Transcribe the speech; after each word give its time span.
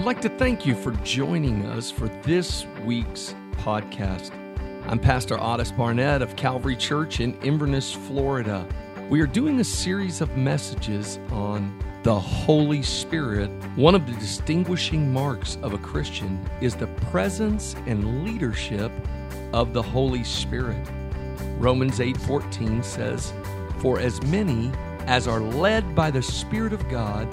I'd 0.00 0.06
like 0.06 0.22
to 0.22 0.30
thank 0.30 0.64
you 0.64 0.74
for 0.74 0.92
joining 1.04 1.66
us 1.66 1.90
for 1.90 2.08
this 2.22 2.64
week's 2.86 3.34
podcast. 3.58 4.32
I'm 4.86 4.98
Pastor 4.98 5.38
Otis 5.38 5.72
Barnett 5.72 6.22
of 6.22 6.36
Calvary 6.36 6.74
Church 6.74 7.20
in 7.20 7.34
Inverness, 7.42 7.92
Florida. 7.92 8.66
We 9.10 9.20
are 9.20 9.26
doing 9.26 9.60
a 9.60 9.64
series 9.64 10.22
of 10.22 10.34
messages 10.38 11.18
on 11.30 11.78
the 12.02 12.18
Holy 12.18 12.82
Spirit. 12.82 13.50
One 13.76 13.94
of 13.94 14.06
the 14.06 14.14
distinguishing 14.14 15.12
marks 15.12 15.58
of 15.60 15.74
a 15.74 15.78
Christian 15.78 16.48
is 16.62 16.74
the 16.74 16.86
presence 17.10 17.76
and 17.84 18.24
leadership 18.24 18.90
of 19.52 19.74
the 19.74 19.82
Holy 19.82 20.24
Spirit. 20.24 20.90
Romans 21.58 22.00
8:14 22.00 22.82
says, 22.82 23.34
"For 23.80 24.00
as 24.00 24.22
many 24.22 24.72
as 25.06 25.28
are 25.28 25.40
led 25.40 25.94
by 25.94 26.10
the 26.10 26.22
Spirit 26.22 26.72
of 26.72 26.88
God, 26.88 27.28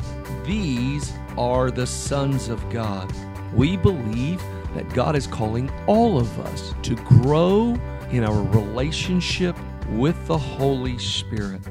these 0.45 1.14
are 1.38 1.72
the 1.72 1.86
sons 1.86 2.50
of 2.50 2.68
God." 2.70 3.12
We 3.54 3.78
believe 3.78 4.41
that 4.76 4.94
God 4.94 5.16
is 5.16 5.28
calling 5.28 5.72
all 5.88 6.20
of 6.20 6.40
us 6.40 6.73
to 6.84 6.95
grow 6.95 7.76
in 8.12 8.23
our 8.23 8.44
relationship 8.44 9.55
with 9.92 10.16
the 10.28 10.38
Holy 10.38 10.98
Spirit. 10.98 11.62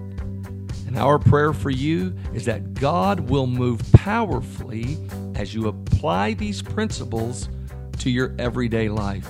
And 0.87 0.97
our 0.97 1.19
prayer 1.19 1.53
for 1.53 1.71
you 1.71 2.15
is 2.33 2.45
that 2.47 2.75
God 2.75 3.21
will 3.21 3.47
move 3.47 3.81
powerfully 3.93 4.99
as 5.35 5.55
you 5.55 5.69
apply 5.69 6.35
these 6.35 6.63
principles 6.63 7.49
to 7.99 8.11
your 8.11 8.35
everyday 8.39 8.89
life. 8.89 9.29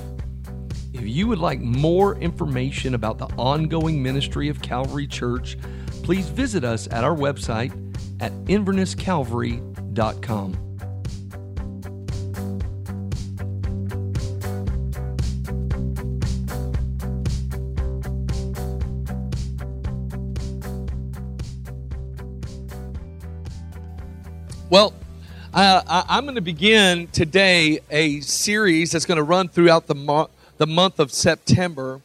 If 0.92 1.06
you 1.06 1.26
would 1.26 1.38
like 1.38 1.60
more 1.60 2.16
information 2.16 2.94
about 2.94 3.18
the 3.18 3.26
ongoing 3.36 4.02
ministry 4.02 4.48
of 4.48 4.62
Calvary 4.62 5.06
Church, 5.06 5.58
please 6.02 6.28
visit 6.28 6.64
us 6.64 6.88
at 6.90 7.04
our 7.04 7.14
website 7.14 7.72
at 8.20 8.32
invernesscalvary.com. 8.46 9.75
Well, 24.68 24.92
uh, 25.54 25.80
I, 25.86 26.18
am 26.18 26.24
going 26.24 26.34
to 26.34 26.42
begin 26.42 27.06
today 27.06 27.80
a 27.90 28.20
series 28.20 28.90
that's 28.90 29.06
going 29.06 29.16
to 29.16 29.22
run 29.22 29.48
throughout 29.48 29.86
the, 29.86 29.94
mo- 29.94 30.28
the 30.58 30.66
month 30.66 31.00
of 31.00 31.10
September 31.10 32.02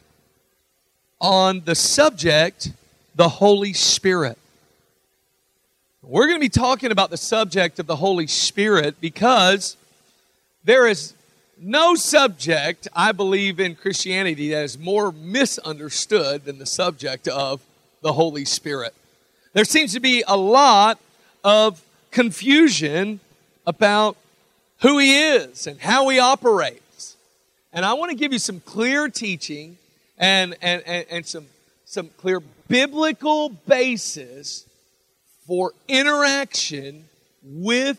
on 1.20 1.60
the 1.66 1.74
subject, 1.74 2.72
the 3.14 3.28
Holy 3.28 3.74
Spirit. 3.74 4.38
We're 6.04 6.26
going 6.26 6.38
to 6.38 6.40
be 6.40 6.48
talking 6.48 6.90
about 6.90 7.10
the 7.10 7.16
subject 7.16 7.78
of 7.78 7.86
the 7.86 7.94
Holy 7.94 8.26
Spirit 8.26 9.00
because 9.00 9.76
there 10.64 10.88
is 10.88 11.14
no 11.56 11.94
subject, 11.94 12.88
I 12.92 13.12
believe, 13.12 13.60
in 13.60 13.76
Christianity 13.76 14.50
that 14.50 14.64
is 14.64 14.76
more 14.76 15.12
misunderstood 15.12 16.44
than 16.44 16.58
the 16.58 16.66
subject 16.66 17.28
of 17.28 17.60
the 18.00 18.14
Holy 18.14 18.44
Spirit. 18.44 18.94
There 19.52 19.64
seems 19.64 19.92
to 19.92 20.00
be 20.00 20.24
a 20.26 20.36
lot 20.36 20.98
of 21.44 21.80
confusion 22.10 23.20
about 23.64 24.16
who 24.80 24.98
he 24.98 25.16
is 25.16 25.68
and 25.68 25.80
how 25.80 26.08
he 26.08 26.18
operates. 26.18 27.16
And 27.72 27.84
I 27.84 27.92
want 27.92 28.10
to 28.10 28.16
give 28.16 28.32
you 28.32 28.40
some 28.40 28.58
clear 28.58 29.08
teaching 29.08 29.78
and, 30.18 30.56
and, 30.60 30.82
and, 30.84 31.06
and 31.08 31.24
some, 31.24 31.46
some 31.84 32.10
clear 32.18 32.42
biblical 32.66 33.50
basis 33.50 34.66
for 35.46 35.72
interaction 35.88 37.04
with 37.42 37.98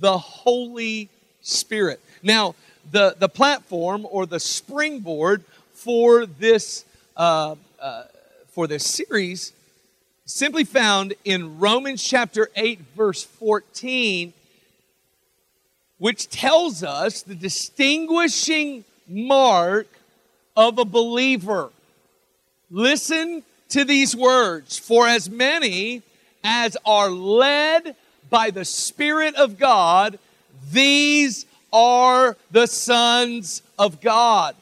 the 0.00 0.18
Holy 0.18 1.08
Spirit. 1.42 2.00
Now, 2.22 2.54
the, 2.90 3.16
the 3.18 3.28
platform 3.28 4.06
or 4.10 4.26
the 4.26 4.40
springboard 4.40 5.44
for 5.72 6.26
this, 6.26 6.84
uh, 7.16 7.56
uh, 7.80 8.04
for 8.50 8.66
this 8.66 8.84
series 8.84 9.52
simply 10.24 10.64
found 10.64 11.14
in 11.24 11.58
Romans 11.58 12.02
chapter 12.02 12.50
8, 12.54 12.80
verse 12.94 13.24
14, 13.24 14.32
which 15.96 16.28
tells 16.28 16.82
us 16.84 17.22
the 17.22 17.34
distinguishing 17.34 18.84
mark 19.08 19.86
of 20.56 20.78
a 20.78 20.84
believer. 20.84 21.70
Listen 22.70 23.42
to 23.70 23.84
these 23.84 24.14
words 24.14 24.78
For 24.78 25.06
as 25.06 25.30
many 25.30 26.02
as 26.42 26.76
are 26.84 27.10
led 27.10 27.96
by 28.30 28.50
the 28.50 28.64
Spirit 28.64 29.34
of 29.36 29.58
God, 29.58 30.18
these 30.70 31.46
are 31.72 32.36
the 32.50 32.66
sons 32.66 33.62
of 33.78 34.00
God. 34.00 34.54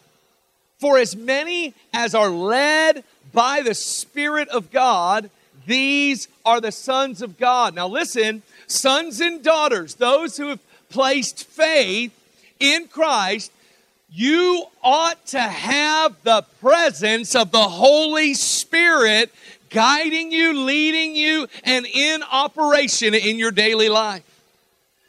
For 0.79 0.99
as 0.99 1.17
many 1.17 1.75
as 1.93 2.15
are 2.15 2.29
led 2.29 3.05
by 3.33 3.63
the 3.63 3.75
Spirit 3.75 4.49
of 4.49 4.71
God, 4.71 5.31
these 5.67 6.29
are 6.45 6.61
the 6.61 6.73
sons 6.73 7.23
of 7.23 7.39
God. 7.39 7.75
Now, 7.75 7.89
listen, 7.89 8.43
sons 8.67 9.21
and 9.21 9.43
daughters, 9.43 9.95
those 9.95 10.37
who 10.37 10.49
have 10.49 10.61
placed 10.91 11.45
faith 11.45 12.13
in 12.61 12.89
Christ, 12.89 13.53
you 14.11 14.65
ought 14.83 15.27
to 15.27 15.41
have 15.41 16.15
the 16.23 16.43
presence 16.61 17.35
of 17.35 17.51
the 17.51 17.69
Holy 17.69 18.35
Spirit 18.35 19.33
guiding 19.71 20.33
you, 20.33 20.65
leading 20.65 21.15
you, 21.15 21.47
and 21.65 21.87
in 21.87 22.23
operation 22.31 23.15
in 23.15 23.39
your 23.39 23.51
daily 23.51 23.89
life. 23.89 24.23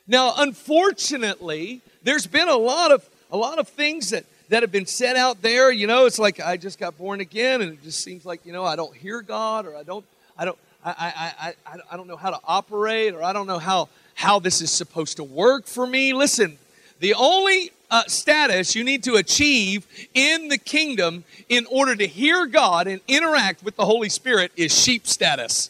Now, 0.07 0.34
unfortunately, 0.38 1.81
there's 2.03 2.28
been 2.28 2.50
a 2.50 2.57
lot 2.57 2.91
of 2.91 3.07
a 3.31 3.38
lot 3.38 3.59
of 3.59 3.68
things 3.68 4.12
that 4.12 4.25
that 4.50 4.63
have 4.63 4.72
been 4.72 4.85
said 4.85 5.18
out 5.18 5.41
there. 5.41 5.72
You 5.72 5.88
know, 5.88 6.06
it's 6.06 6.19
like 6.19 6.40
I 6.40 6.57
just 6.57 6.79
got 6.79 6.97
born 6.97 7.19
again, 7.19 7.62
and 7.62 7.73
it 7.73 7.84
just 7.84 8.03
seems 8.03 8.25
like 8.25 8.45
you 8.45 8.53
know 8.53 8.63
I 8.63 8.75
don't 8.75 8.95
hear 8.95 9.22
God, 9.22 9.66
or 9.66 9.75
I 9.75 9.84
don't 9.84 10.06
I 10.38 10.45
don't, 10.45 10.57
I, 10.85 10.94
I, 10.95 11.53
I, 11.66 11.78
I 11.91 11.97
don't 11.97 12.07
know 12.07 12.16
how 12.16 12.29
to 12.29 12.39
operate 12.45 13.13
or 13.13 13.24
I 13.24 13.34
don't 13.34 13.47
know 13.47 13.57
how, 13.57 13.89
how 14.13 14.39
this 14.39 14.62
is 14.62 14.72
supposed 14.72 15.18
to 15.18 15.24
work 15.24 15.66
for 15.66 15.88
me. 15.88 16.13
Listen, 16.13 16.57
the 17.00 17.13
only 17.13 17.72
uh, 17.90 18.03
status 18.08 18.75
you 18.75 18.84
need 18.84 19.03
to 19.03 19.16
achieve 19.16 19.88
in 20.13 20.50
the 20.50 20.58
kingdom 20.58 21.24
in 21.50 21.66
order 21.68 21.96
to 21.96 22.08
hear 22.08 22.46
God 22.46 22.88
and 22.88 23.02
interact 23.08 23.63
with 23.63 23.75
the 23.75 23.85
Holy 23.85 24.09
Spirit 24.09 24.52
is 24.56 24.78
sheep 24.78 25.07
status. 25.07 25.69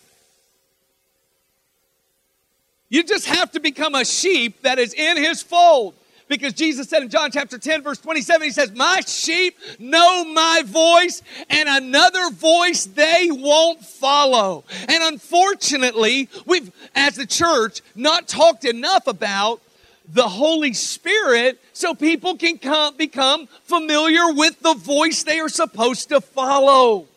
You 2.89 3.03
just 3.03 3.27
have 3.27 3.51
to 3.51 3.59
become 3.59 3.95
a 3.95 4.05
sheep 4.05 4.61
that 4.61 4.79
is 4.79 4.93
in 4.93 5.17
his 5.17 5.43
fold 5.43 5.93
because 6.27 6.53
Jesus 6.53 6.89
said 6.89 7.03
in 7.03 7.09
John 7.09 7.31
chapter 7.31 7.57
10, 7.57 7.83
verse 7.83 7.99
27, 7.99 8.43
He 8.43 8.51
says, 8.51 8.71
My 8.73 9.01
sheep 9.05 9.57
know 9.79 10.25
my 10.25 10.63
voice, 10.65 11.21
and 11.49 11.69
another 11.69 12.29
voice 12.31 12.85
they 12.85 13.29
won't 13.31 13.81
follow. 13.81 14.65
And 14.87 15.03
unfortunately, 15.03 16.29
we've, 16.45 16.71
as 16.95 17.17
a 17.17 17.25
church, 17.25 17.81
not 17.95 18.27
talked 18.27 18.65
enough 18.65 19.07
about 19.07 19.61
the 20.07 20.27
Holy 20.27 20.73
Spirit 20.73 21.61
so 21.73 21.93
people 21.93 22.37
can 22.37 22.57
come, 22.57 22.95
become 22.95 23.47
familiar 23.63 24.33
with 24.33 24.59
the 24.61 24.73
voice 24.73 25.23
they 25.23 25.39
are 25.39 25.49
supposed 25.49 26.09
to 26.09 26.21
follow. 26.21 27.07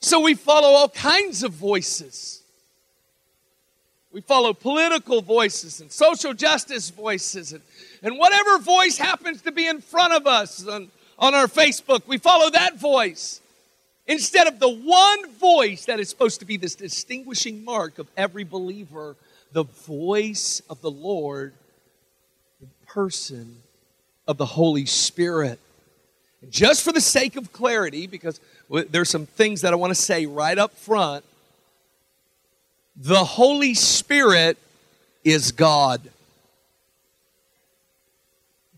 So 0.00 0.20
we 0.20 0.34
follow 0.34 0.68
all 0.68 0.88
kinds 0.88 1.42
of 1.42 1.52
voices. 1.52 2.42
We 4.12 4.20
follow 4.20 4.52
political 4.52 5.22
voices 5.22 5.80
and 5.80 5.90
social 5.90 6.34
justice 6.34 6.90
voices 6.90 7.52
and, 7.52 7.62
and 8.02 8.18
whatever 8.18 8.58
voice 8.58 8.98
happens 8.98 9.40
to 9.42 9.52
be 9.52 9.66
in 9.66 9.80
front 9.80 10.12
of 10.12 10.26
us 10.26 10.66
on, 10.66 10.88
on 11.18 11.34
our 11.34 11.46
Facebook, 11.46 12.06
we 12.06 12.18
follow 12.18 12.50
that 12.50 12.78
voice. 12.78 13.40
Instead 14.06 14.48
of 14.48 14.58
the 14.58 14.68
one 14.68 15.30
voice 15.30 15.86
that 15.86 16.00
is 16.00 16.10
supposed 16.10 16.40
to 16.40 16.44
be 16.44 16.56
this 16.56 16.74
distinguishing 16.74 17.64
mark 17.64 17.98
of 17.98 18.08
every 18.16 18.44
believer, 18.44 19.16
the 19.52 19.64
voice 19.64 20.62
of 20.70 20.80
the 20.80 20.90
Lord, 20.90 21.52
the 22.60 22.68
person 22.86 23.56
of 24.26 24.38
the 24.38 24.46
Holy 24.46 24.86
Spirit. 24.86 25.58
just 26.50 26.82
for 26.82 26.92
the 26.92 27.00
sake 27.00 27.36
of 27.36 27.52
clarity, 27.52 28.08
because 28.08 28.40
there's 28.90 29.10
some 29.10 29.26
things 29.26 29.60
that 29.60 29.72
I 29.72 29.76
want 29.76 29.92
to 29.92 30.00
say 30.00 30.26
right 30.26 30.58
up 30.58 30.76
front, 30.76 31.24
the 32.96 33.24
Holy 33.24 33.74
Spirit 33.74 34.58
is 35.24 35.52
God. 35.52 36.02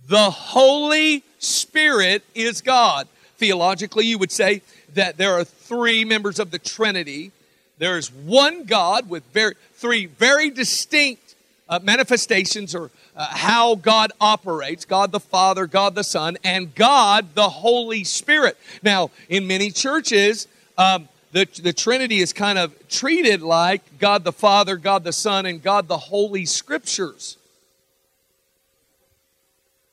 The 0.07 0.31
Holy 0.31 1.25
Spirit 1.39 2.23
is 2.35 2.61
God. 2.61 3.09
Theologically, 3.39 4.05
you 4.07 4.19
would 4.19 4.31
say 4.31 4.63
that 4.93 5.17
there 5.17 5.33
are 5.33 5.45
three 5.45 6.05
members 6.05 6.39
of 6.39 6.51
the 6.51 6.59
Trinity. 6.59 7.33
There 7.79 7.99
is 7.99 8.13
one 8.13 8.65
God 8.65 9.09
with 9.09 9.25
very, 9.33 9.55
three 9.73 10.07
very 10.07 10.51
distinct 10.51 11.35
uh, 11.69 11.81
manifestations 11.83 12.75
or 12.75 12.91
uh, 13.17 13.27
how 13.31 13.75
God 13.75 14.13
operates 14.21 14.85
God 14.85 15.13
the 15.13 15.21
Father, 15.21 15.67
God 15.67 15.95
the 15.95 16.05
Son, 16.05 16.37
and 16.45 16.75
God 16.75 17.35
the 17.35 17.49
Holy 17.49 18.05
Spirit. 18.05 18.59
Now, 18.83 19.11
in 19.29 19.47
many 19.47 19.71
churches, 19.71 20.47
um, 20.77 21.09
the, 21.33 21.49
the 21.63 21.73
Trinity 21.73 22.21
is 22.21 22.33
kind 22.33 22.59
of 22.59 22.73
treated 22.89 23.43
like 23.43 23.99
God 23.99 24.25
the 24.25 24.33
Father, 24.33 24.77
God 24.77 25.05
the 25.05 25.13
Son, 25.13 25.47
and 25.47 25.63
God 25.63 25.89
the 25.89 25.99
Holy 25.99 26.45
Scriptures. 26.45 27.37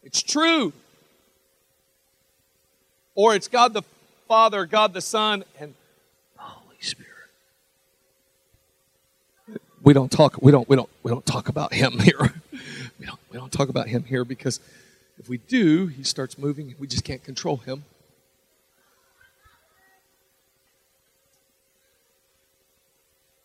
It's 0.04 0.22
true. 0.22 0.74
Or 3.16 3.36
it's 3.36 3.48
God 3.48 3.74
the 3.74 3.84
Father, 4.28 4.66
God 4.66 4.94
the 4.94 5.02
Son, 5.02 5.44
and 5.60 5.74
the 6.36 6.42
Holy 6.44 6.78
Spirit. 6.80 7.12
We 9.84 9.94
don't 9.94 10.12
talk. 10.12 10.42
We 10.42 10.52
don't. 10.52 10.68
We 10.70 10.76
don't. 10.76 10.90
We 11.04 11.12
don't 11.12 11.26
talk 11.26 11.50
about 11.50 11.74
Him 11.74 12.00
here. 12.00 12.34
We 13.00 13.06
don't. 13.06 13.20
We 13.32 13.38
don't 13.38 13.52
talk 13.52 13.70
about 13.70 13.88
Him 13.88 14.04
here 14.04 14.24
because 14.24 14.60
if 15.18 15.28
we 15.28 15.38
do, 15.38 15.88
He 15.88 16.04
starts 16.04 16.38
moving. 16.38 16.76
We 16.80 16.88
just 16.88 17.04
can't 17.04 17.24
control 17.24 17.58
Him. 17.58 17.84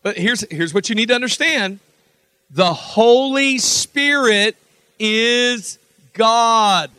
But 0.02 0.16
here's 0.16 0.48
here's 0.50 0.72
what 0.72 0.88
you 0.88 0.94
need 0.94 1.08
to 1.08 1.14
understand: 1.14 1.80
the 2.50 2.72
Holy 2.72 3.58
Spirit 3.58 4.56
is 4.98 5.78
God. 6.12 6.90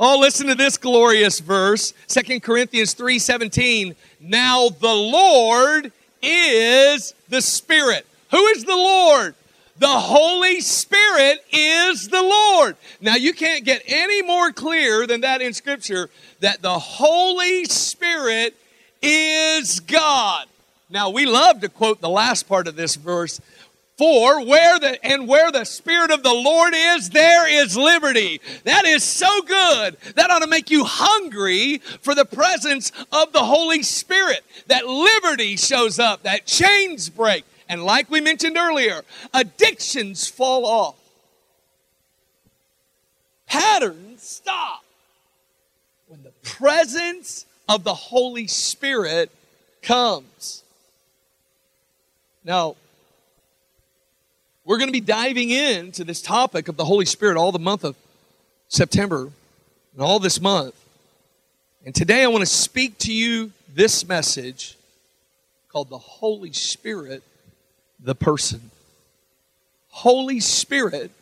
Oh, 0.00 0.18
listen 0.20 0.46
to 0.46 0.54
this 0.54 0.76
glorious 0.76 1.40
verse. 1.40 1.92
Second 2.06 2.42
Corinthians 2.42 2.94
3:17. 2.94 3.96
Now 4.20 4.68
the 4.68 4.94
Lord 4.94 5.92
is 6.22 7.14
the 7.28 7.40
Spirit. 7.40 8.06
Who 8.30 8.44
is 8.46 8.64
the 8.64 8.76
Lord? 8.76 9.34
The 9.78 9.86
Holy 9.86 10.60
Spirit 10.60 11.44
is 11.52 12.08
the 12.08 12.22
Lord. 12.22 12.76
Now 13.00 13.14
you 13.14 13.32
can't 13.32 13.64
get 13.64 13.82
any 13.86 14.22
more 14.22 14.50
clear 14.50 15.06
than 15.06 15.20
that 15.20 15.40
in 15.40 15.52
scripture 15.52 16.10
that 16.40 16.62
the 16.62 16.78
Holy 16.78 17.64
Spirit 17.64 18.56
is 19.00 19.78
God. 19.80 20.46
Now 20.90 21.10
we 21.10 21.26
love 21.26 21.60
to 21.60 21.68
quote 21.68 22.00
the 22.00 22.08
last 22.08 22.48
part 22.48 22.66
of 22.66 22.74
this 22.74 22.96
verse 22.96 23.40
for 23.98 24.44
where 24.44 24.78
the 24.78 25.04
and 25.04 25.26
where 25.26 25.50
the 25.50 25.64
spirit 25.64 26.12
of 26.12 26.22
the 26.22 26.32
Lord 26.32 26.72
is, 26.74 27.10
there 27.10 27.52
is 27.52 27.76
liberty. 27.76 28.40
That 28.62 28.86
is 28.86 29.02
so 29.02 29.42
good. 29.42 29.96
That 30.14 30.30
ought 30.30 30.38
to 30.38 30.46
make 30.46 30.70
you 30.70 30.84
hungry 30.84 31.78
for 31.78 32.14
the 32.14 32.24
presence 32.24 32.92
of 33.12 33.32
the 33.32 33.44
Holy 33.44 33.82
Spirit. 33.82 34.44
That 34.68 34.86
liberty 34.86 35.56
shows 35.56 35.98
up, 35.98 36.22
that 36.22 36.46
chains 36.46 37.08
break. 37.08 37.44
And 37.68 37.84
like 37.84 38.08
we 38.08 38.20
mentioned 38.20 38.56
earlier, 38.56 39.02
addictions 39.34 40.28
fall 40.28 40.64
off. 40.64 40.96
Patterns 43.46 44.22
stop. 44.22 44.84
When 46.06 46.22
the 46.22 46.32
presence 46.42 47.46
of 47.68 47.82
the 47.82 47.94
Holy 47.94 48.46
Spirit 48.46 49.30
comes. 49.82 50.62
Now, 52.44 52.76
we're 54.68 54.76
going 54.76 54.88
to 54.88 54.92
be 54.92 55.00
diving 55.00 55.48
into 55.48 56.04
this 56.04 56.20
topic 56.20 56.68
of 56.68 56.76
the 56.76 56.84
Holy 56.84 57.06
Spirit 57.06 57.38
all 57.38 57.52
the 57.52 57.58
month 57.58 57.84
of 57.84 57.96
September 58.68 59.30
and 59.94 60.02
all 60.02 60.18
this 60.18 60.42
month. 60.42 60.74
And 61.86 61.94
today 61.94 62.22
I 62.22 62.26
want 62.26 62.42
to 62.42 62.46
speak 62.46 62.98
to 62.98 63.12
you 63.12 63.52
this 63.74 64.06
message 64.06 64.76
called 65.70 65.88
the 65.88 65.96
Holy 65.96 66.52
Spirit, 66.52 67.22
the 67.98 68.14
person. 68.14 68.70
Holy 69.88 70.38
Spirit, 70.38 71.12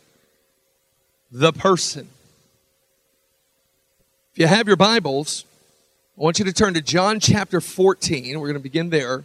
the 1.31 1.53
person. 1.53 2.09
If 4.33 4.39
you 4.39 4.47
have 4.47 4.67
your 4.67 4.75
Bibles, 4.75 5.45
I 6.17 6.21
want 6.21 6.37
you 6.37 6.43
to 6.43 6.53
turn 6.53 6.73
to 6.73 6.81
John 6.81 7.21
chapter 7.21 7.61
14. 7.61 8.37
We're 8.37 8.47
going 8.47 8.55
to 8.55 8.59
begin 8.59 8.89
there. 8.89 9.23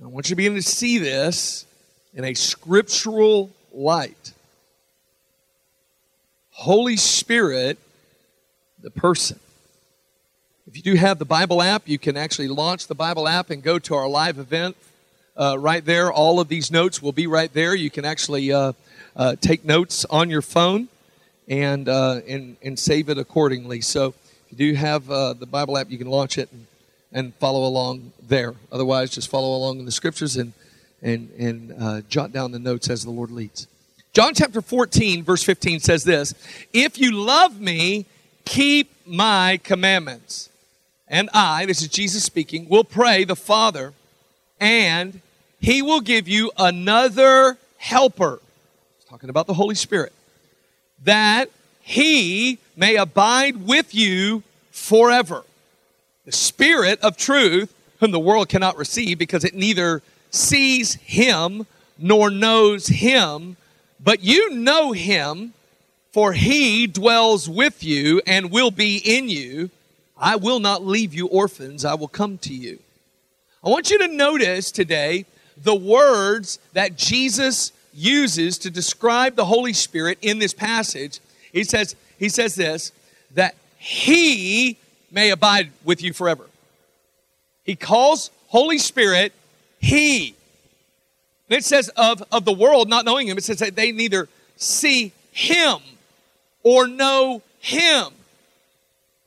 I 0.00 0.06
want 0.06 0.28
you 0.28 0.34
to 0.34 0.36
begin 0.36 0.54
to 0.54 0.62
see 0.62 0.98
this 0.98 1.66
in 2.14 2.22
a 2.22 2.32
scriptural 2.32 3.50
light. 3.72 4.32
Holy 6.50 6.96
Spirit, 6.96 7.78
the 8.80 8.92
person. 8.92 9.40
If 10.68 10.76
you 10.76 10.82
do 10.82 10.94
have 10.94 11.18
the 11.18 11.24
Bible 11.24 11.60
app, 11.60 11.88
you 11.88 11.98
can 11.98 12.16
actually 12.16 12.46
launch 12.46 12.86
the 12.86 12.94
Bible 12.94 13.26
app 13.26 13.50
and 13.50 13.60
go 13.60 13.80
to 13.80 13.94
our 13.96 14.08
live 14.08 14.38
event 14.38 14.76
uh, 15.36 15.56
right 15.58 15.84
there. 15.84 16.12
All 16.12 16.38
of 16.38 16.46
these 16.46 16.70
notes 16.70 17.02
will 17.02 17.10
be 17.10 17.26
right 17.26 17.52
there. 17.52 17.74
You 17.74 17.90
can 17.90 18.04
actually 18.04 18.52
uh, 18.52 18.74
uh, 19.16 19.34
take 19.40 19.64
notes 19.64 20.04
on 20.04 20.30
your 20.30 20.42
phone 20.42 20.86
and, 21.48 21.88
uh, 21.88 22.20
and, 22.28 22.56
and 22.62 22.78
save 22.78 23.08
it 23.08 23.18
accordingly. 23.18 23.80
So 23.80 24.14
if 24.46 24.52
you 24.52 24.58
do 24.58 24.74
have 24.74 25.10
uh, 25.10 25.32
the 25.32 25.46
Bible 25.46 25.76
app, 25.76 25.90
you 25.90 25.98
can 25.98 26.08
launch 26.08 26.38
it 26.38 26.52
and 26.52 26.67
and 27.12 27.34
follow 27.36 27.66
along 27.66 28.12
there. 28.20 28.54
Otherwise, 28.70 29.10
just 29.10 29.30
follow 29.30 29.56
along 29.56 29.78
in 29.78 29.84
the 29.84 29.92
scriptures 29.92 30.36
and 30.36 30.52
and 31.02 31.30
and 31.38 31.74
uh, 31.78 32.00
jot 32.08 32.32
down 32.32 32.52
the 32.52 32.58
notes 32.58 32.90
as 32.90 33.04
the 33.04 33.10
Lord 33.10 33.30
leads. 33.30 33.66
John 34.12 34.34
chapter 34.34 34.60
14, 34.60 35.22
verse 35.22 35.42
15 35.42 35.80
says 35.80 36.04
this 36.04 36.34
If 36.72 36.98
you 36.98 37.12
love 37.12 37.60
me, 37.60 38.06
keep 38.44 38.90
my 39.06 39.60
commandments. 39.62 40.50
And 41.10 41.30
I, 41.32 41.64
this 41.64 41.80
is 41.80 41.88
Jesus 41.88 42.22
speaking, 42.24 42.68
will 42.68 42.84
pray 42.84 43.24
the 43.24 43.36
Father, 43.36 43.94
and 44.60 45.22
he 45.58 45.80
will 45.80 46.02
give 46.02 46.28
you 46.28 46.50
another 46.58 47.56
helper. 47.78 48.40
He's 48.98 49.08
talking 49.08 49.30
about 49.30 49.46
the 49.46 49.54
Holy 49.54 49.74
Spirit, 49.74 50.12
that 51.04 51.50
he 51.80 52.58
may 52.76 52.96
abide 52.96 53.66
with 53.66 53.94
you 53.94 54.42
forever 54.70 55.44
the 56.28 56.32
Spirit 56.32 57.00
of 57.00 57.16
truth, 57.16 57.74
whom 58.00 58.10
the 58.10 58.20
world 58.20 58.50
cannot 58.50 58.76
receive 58.76 59.16
because 59.18 59.44
it 59.44 59.54
neither 59.54 60.02
sees 60.30 60.96
him 60.96 61.66
nor 61.96 62.28
knows 62.28 62.88
him, 62.88 63.56
but 63.98 64.22
you 64.22 64.50
know 64.50 64.92
him, 64.92 65.54
for 66.12 66.34
he 66.34 66.86
dwells 66.86 67.48
with 67.48 67.82
you 67.82 68.20
and 68.26 68.50
will 68.50 68.70
be 68.70 68.98
in 68.98 69.30
you. 69.30 69.70
I 70.18 70.36
will 70.36 70.60
not 70.60 70.84
leave 70.84 71.14
you 71.14 71.28
orphans, 71.28 71.82
I 71.86 71.94
will 71.94 72.08
come 72.08 72.36
to 72.38 72.52
you. 72.52 72.78
I 73.64 73.70
want 73.70 73.90
you 73.90 73.98
to 74.00 74.08
notice 74.08 74.70
today 74.70 75.24
the 75.56 75.74
words 75.74 76.58
that 76.74 76.98
Jesus 76.98 77.72
uses 77.94 78.58
to 78.58 78.70
describe 78.70 79.34
the 79.34 79.46
Holy 79.46 79.72
Spirit 79.72 80.18
in 80.20 80.40
this 80.40 80.52
passage. 80.52 81.20
He 81.54 81.64
says, 81.64 81.96
he 82.18 82.28
says 82.28 82.54
this, 82.54 82.92
that 83.34 83.54
he 83.78 84.76
may 85.10 85.30
abide 85.30 85.70
with 85.84 86.02
you 86.02 86.12
forever. 86.12 86.46
He 87.64 87.76
calls 87.76 88.30
Holy 88.48 88.78
Spirit 88.78 89.32
He. 89.78 90.34
It 91.48 91.64
says 91.64 91.88
of, 91.96 92.22
of 92.30 92.44
the 92.44 92.52
world 92.52 92.88
not 92.88 93.04
knowing 93.04 93.26
Him, 93.26 93.38
it 93.38 93.44
says 93.44 93.58
that 93.58 93.76
they 93.76 93.92
neither 93.92 94.28
see 94.56 95.12
Him 95.32 95.78
or 96.62 96.86
know 96.86 97.42
Him. 97.60 98.08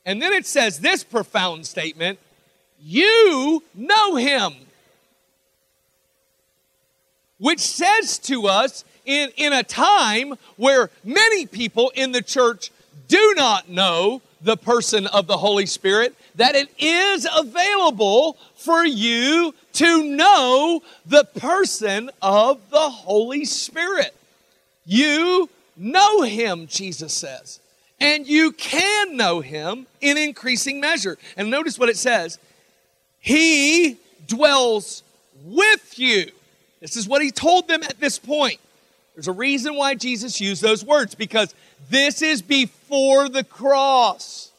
And 0.04 0.20
then 0.20 0.32
it 0.32 0.46
says 0.46 0.80
this 0.80 1.04
profound 1.04 1.66
statement 1.66 2.18
You 2.82 3.62
know 3.74 4.16
Him. 4.16 4.54
Which 7.38 7.60
says 7.60 8.18
to 8.20 8.46
us 8.46 8.84
in, 9.04 9.30
in 9.36 9.52
a 9.52 9.64
time 9.64 10.34
where 10.56 10.90
many 11.02 11.46
people 11.46 11.90
in 11.94 12.12
the 12.12 12.22
church 12.22 12.70
do 13.08 13.34
not 13.36 13.68
know 13.68 14.22
the 14.42 14.56
person 14.56 15.06
of 15.06 15.26
the 15.26 15.36
Holy 15.36 15.66
Spirit, 15.66 16.14
that 16.34 16.54
it 16.54 16.68
is 16.78 17.26
available 17.34 18.36
for 18.56 18.84
you 18.84 19.54
to 19.74 20.04
know 20.04 20.82
the 21.06 21.24
person 21.24 22.10
of 22.20 22.58
the 22.70 22.90
Holy 22.90 23.44
Spirit. 23.44 24.14
You 24.84 25.48
know 25.76 26.22
Him, 26.22 26.66
Jesus 26.66 27.12
says, 27.12 27.60
and 28.00 28.26
you 28.26 28.52
can 28.52 29.16
know 29.16 29.40
Him 29.40 29.86
in 30.00 30.18
increasing 30.18 30.80
measure. 30.80 31.18
And 31.36 31.50
notice 31.50 31.78
what 31.78 31.88
it 31.88 31.96
says 31.96 32.38
He 33.20 33.98
dwells 34.26 35.02
with 35.44 35.98
you. 35.98 36.30
This 36.80 36.96
is 36.96 37.06
what 37.06 37.22
He 37.22 37.30
told 37.30 37.68
them 37.68 37.82
at 37.82 38.00
this 38.00 38.18
point. 38.18 38.58
There's 39.14 39.28
a 39.28 39.32
reason 39.32 39.76
why 39.76 39.94
Jesus 39.94 40.40
used 40.40 40.62
those 40.62 40.84
words 40.84 41.14
because 41.14 41.54
this 41.90 42.22
is 42.22 42.40
before 42.42 43.28
the 43.28 43.44
cross. 43.44 44.50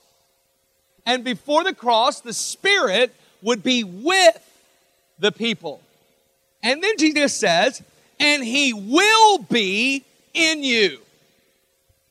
And 1.06 1.24
before 1.24 1.64
the 1.64 1.74
cross, 1.74 2.22
the 2.22 2.34
Spirit 2.34 3.14
would 3.42 3.64
be 3.64 3.84
with 3.84 4.40
the 5.20 5.32
people. 5.32 5.82
And 6.62 6.82
then 6.82 6.98
Jesus 6.98 7.36
says, 7.36 7.82
and 8.20 8.44
He 8.44 8.74
will 8.74 9.40
be 9.40 10.06
in 10.34 10.64
you. 10.64 11.00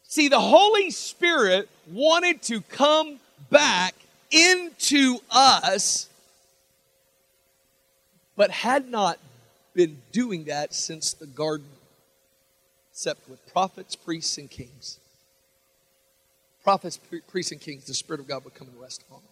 See, 0.05 0.29
the 0.29 0.41
Holy 0.41 0.91
Spirit 0.91 1.69
wanted 1.91 2.43
to 2.43 2.61
come 2.61 3.19
back 3.51 3.95
into 4.31 5.19
us, 5.31 6.09
but 8.37 8.51
had 8.51 8.89
not 8.89 9.19
been 9.75 10.03
doing 10.13 10.45
that 10.45 10.75
since 10.75 11.15
the 11.15 11.27
garden, 11.27 11.67
except 13.03 13.29
with 13.29 13.45
prophets, 13.53 13.97
priests, 13.97 14.39
and 14.39 14.49
kings 14.49 15.01
prophets, 16.63 17.01
priests, 17.29 17.51
and 17.51 17.61
kings, 17.61 17.87
the 17.87 17.95
Spirit 17.95 18.21
of 18.21 18.29
God 18.29 18.45
would 18.45 18.55
come 18.55 18.69
and 18.69 18.81
rest 18.81 19.03
upon 19.03 19.19
them. 19.19 19.29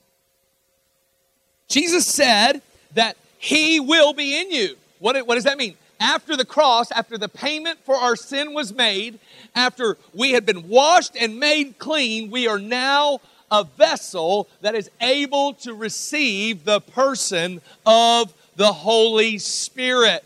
Jesus 1.69 2.05
said 2.05 2.63
that 2.95 3.17
he 3.39 3.79
will 3.79 4.13
be 4.13 4.41
in 4.41 4.51
you. 4.51 4.75
What, 4.99 5.25
what 5.25 5.37
does 5.37 5.45
that 5.45 5.57
mean? 5.57 5.77
After 6.01 6.37
the 6.37 6.45
cross, 6.45 6.91
after 6.91 7.17
the 7.17 7.29
payment 7.29 7.79
for 7.85 7.95
our 7.95 8.17
sin 8.17 8.53
was 8.55 8.75
made, 8.75 9.21
after 9.55 9.97
we 10.13 10.33
had 10.33 10.45
been 10.45 10.69
washed 10.69 11.13
and 11.15 11.39
made 11.39 11.79
clean, 11.79 12.33
we 12.33 12.49
are 12.49 12.59
now 12.59 13.21
a 13.53 13.63
vessel 13.63 14.49
that 14.63 14.75
is 14.75 14.91
able 15.01 15.55
to 15.55 15.73
receive 15.75 16.65
the 16.65 16.81
person 16.81 17.61
of 17.87 18.35
the 18.57 18.73
Holy 18.73 19.39
Spirit. 19.39 20.25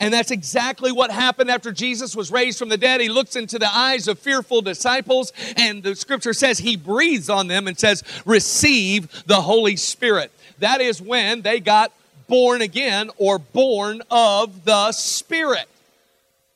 And 0.00 0.14
that's 0.14 0.30
exactly 0.30 0.90
what 0.90 1.10
happened 1.10 1.50
after 1.50 1.72
Jesus 1.72 2.16
was 2.16 2.32
raised 2.32 2.58
from 2.58 2.70
the 2.70 2.78
dead. 2.78 3.02
He 3.02 3.10
looks 3.10 3.36
into 3.36 3.58
the 3.58 3.68
eyes 3.68 4.08
of 4.08 4.18
fearful 4.18 4.62
disciples, 4.62 5.30
and 5.58 5.82
the 5.82 5.94
scripture 5.94 6.32
says 6.32 6.58
he 6.58 6.76
breathes 6.76 7.28
on 7.28 7.48
them 7.48 7.68
and 7.68 7.78
says, 7.78 8.02
Receive 8.24 9.24
the 9.26 9.42
Holy 9.42 9.76
Spirit. 9.76 10.32
That 10.58 10.80
is 10.80 11.02
when 11.02 11.42
they 11.42 11.60
got 11.60 11.92
born 12.28 12.62
again 12.62 13.10
or 13.18 13.38
born 13.38 14.00
of 14.10 14.64
the 14.64 14.92
Spirit. 14.92 15.68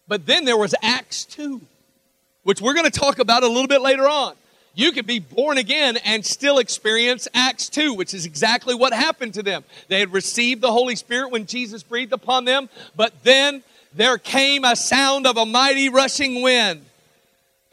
But 0.08 0.24
then 0.24 0.46
there 0.46 0.56
was 0.56 0.74
Acts 0.82 1.26
2, 1.26 1.60
which 2.44 2.62
we're 2.62 2.74
going 2.74 2.90
to 2.90 2.98
talk 2.98 3.18
about 3.18 3.42
a 3.42 3.48
little 3.48 3.68
bit 3.68 3.82
later 3.82 4.08
on. 4.08 4.34
You 4.74 4.90
could 4.90 5.06
be 5.06 5.20
born 5.20 5.56
again 5.56 5.96
and 5.98 6.24
still 6.26 6.58
experience 6.58 7.28
Acts 7.32 7.68
2, 7.68 7.94
which 7.94 8.12
is 8.12 8.26
exactly 8.26 8.74
what 8.74 8.92
happened 8.92 9.34
to 9.34 9.42
them. 9.42 9.62
They 9.88 10.00
had 10.00 10.12
received 10.12 10.60
the 10.60 10.72
Holy 10.72 10.96
Spirit 10.96 11.30
when 11.30 11.46
Jesus 11.46 11.84
breathed 11.84 12.12
upon 12.12 12.44
them, 12.44 12.68
but 12.96 13.12
then 13.22 13.62
there 13.94 14.18
came 14.18 14.64
a 14.64 14.74
sound 14.74 15.26
of 15.26 15.36
a 15.36 15.46
mighty 15.46 15.88
rushing 15.88 16.42
wind. 16.42 16.84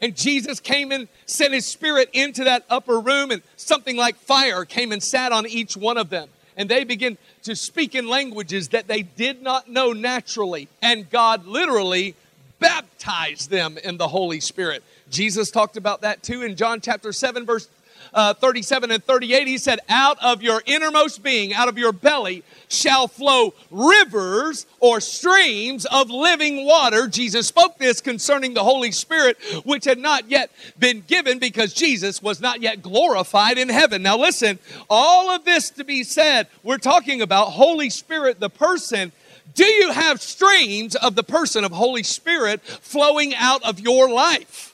And 0.00 0.16
Jesus 0.16 0.60
came 0.60 0.92
and 0.92 1.08
sent 1.26 1.54
his 1.54 1.66
spirit 1.66 2.08
into 2.12 2.44
that 2.44 2.64
upper 2.70 3.00
room, 3.00 3.30
and 3.30 3.42
something 3.56 3.96
like 3.96 4.16
fire 4.16 4.64
came 4.64 4.92
and 4.92 5.02
sat 5.02 5.32
on 5.32 5.46
each 5.46 5.76
one 5.76 5.96
of 5.96 6.10
them. 6.10 6.28
And 6.56 6.68
they 6.68 6.84
began 6.84 7.18
to 7.44 7.56
speak 7.56 7.94
in 7.94 8.08
languages 8.08 8.68
that 8.68 8.86
they 8.86 9.02
did 9.02 9.42
not 9.42 9.68
know 9.68 9.92
naturally. 9.92 10.68
And 10.80 11.08
God 11.08 11.46
literally 11.46 12.14
baptized 12.58 13.50
them 13.50 13.78
in 13.78 13.96
the 13.96 14.08
Holy 14.08 14.40
Spirit. 14.40 14.84
Jesus 15.12 15.50
talked 15.50 15.76
about 15.76 16.00
that 16.00 16.22
too 16.22 16.42
in 16.42 16.56
John 16.56 16.80
chapter 16.80 17.12
7, 17.12 17.46
verse 17.46 17.68
uh, 18.14 18.34
37 18.34 18.90
and 18.90 19.04
38. 19.04 19.46
He 19.46 19.58
said, 19.58 19.80
Out 19.88 20.18
of 20.22 20.42
your 20.42 20.62
innermost 20.66 21.22
being, 21.22 21.54
out 21.54 21.68
of 21.68 21.78
your 21.78 21.92
belly, 21.92 22.42
shall 22.68 23.08
flow 23.08 23.54
rivers 23.70 24.66
or 24.80 25.00
streams 25.00 25.84
of 25.86 26.10
living 26.10 26.66
water. 26.66 27.06
Jesus 27.08 27.46
spoke 27.46 27.78
this 27.78 28.00
concerning 28.00 28.54
the 28.54 28.64
Holy 28.64 28.92
Spirit, 28.92 29.36
which 29.64 29.84
had 29.84 29.98
not 29.98 30.30
yet 30.30 30.50
been 30.78 31.02
given 31.06 31.38
because 31.38 31.72
Jesus 31.72 32.22
was 32.22 32.40
not 32.40 32.60
yet 32.60 32.82
glorified 32.82 33.58
in 33.58 33.68
heaven. 33.68 34.02
Now, 34.02 34.18
listen, 34.18 34.58
all 34.88 35.30
of 35.30 35.44
this 35.44 35.70
to 35.70 35.84
be 35.84 36.04
said, 36.04 36.48
we're 36.62 36.78
talking 36.78 37.22
about 37.22 37.50
Holy 37.50 37.90
Spirit, 37.90 38.40
the 38.40 38.50
person. 38.50 39.12
Do 39.54 39.66
you 39.66 39.92
have 39.92 40.22
streams 40.22 40.96
of 40.96 41.14
the 41.14 41.22
person 41.22 41.64
of 41.64 41.72
Holy 41.72 42.02
Spirit 42.02 42.62
flowing 42.62 43.34
out 43.34 43.62
of 43.64 43.80
your 43.80 44.08
life? 44.08 44.71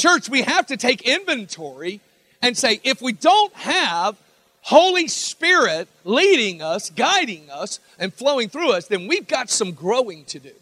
Church, 0.00 0.30
we 0.30 0.40
have 0.40 0.66
to 0.68 0.78
take 0.78 1.02
inventory 1.02 2.00
and 2.40 2.56
say, 2.56 2.80
if 2.84 3.02
we 3.02 3.12
don't 3.12 3.52
have 3.52 4.16
Holy 4.62 5.08
Spirit 5.08 5.88
leading 6.04 6.62
us, 6.62 6.88
guiding 6.88 7.50
us, 7.50 7.80
and 7.98 8.12
flowing 8.12 8.48
through 8.48 8.72
us, 8.72 8.86
then 8.86 9.06
we've 9.06 9.28
got 9.28 9.50
some 9.50 9.72
growing 9.72 10.24
to 10.24 10.38
do. 10.38 10.52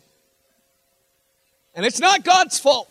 And 1.77 1.87
it's 1.87 2.01
not 2.01 2.25
God's 2.25 2.59
fault. 2.59 2.91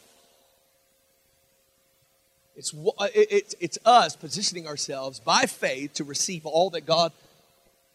It's, 2.56 2.74
it's, 3.14 3.56
it's 3.60 3.78
us 3.84 4.16
positioning 4.16 4.68
ourselves 4.68 5.20
by 5.20 5.48
faith 5.48 5.96
to 5.96 6.06
receive 6.06 6.46
all 6.46 6.70
that 6.70 6.86
God 6.86 7.12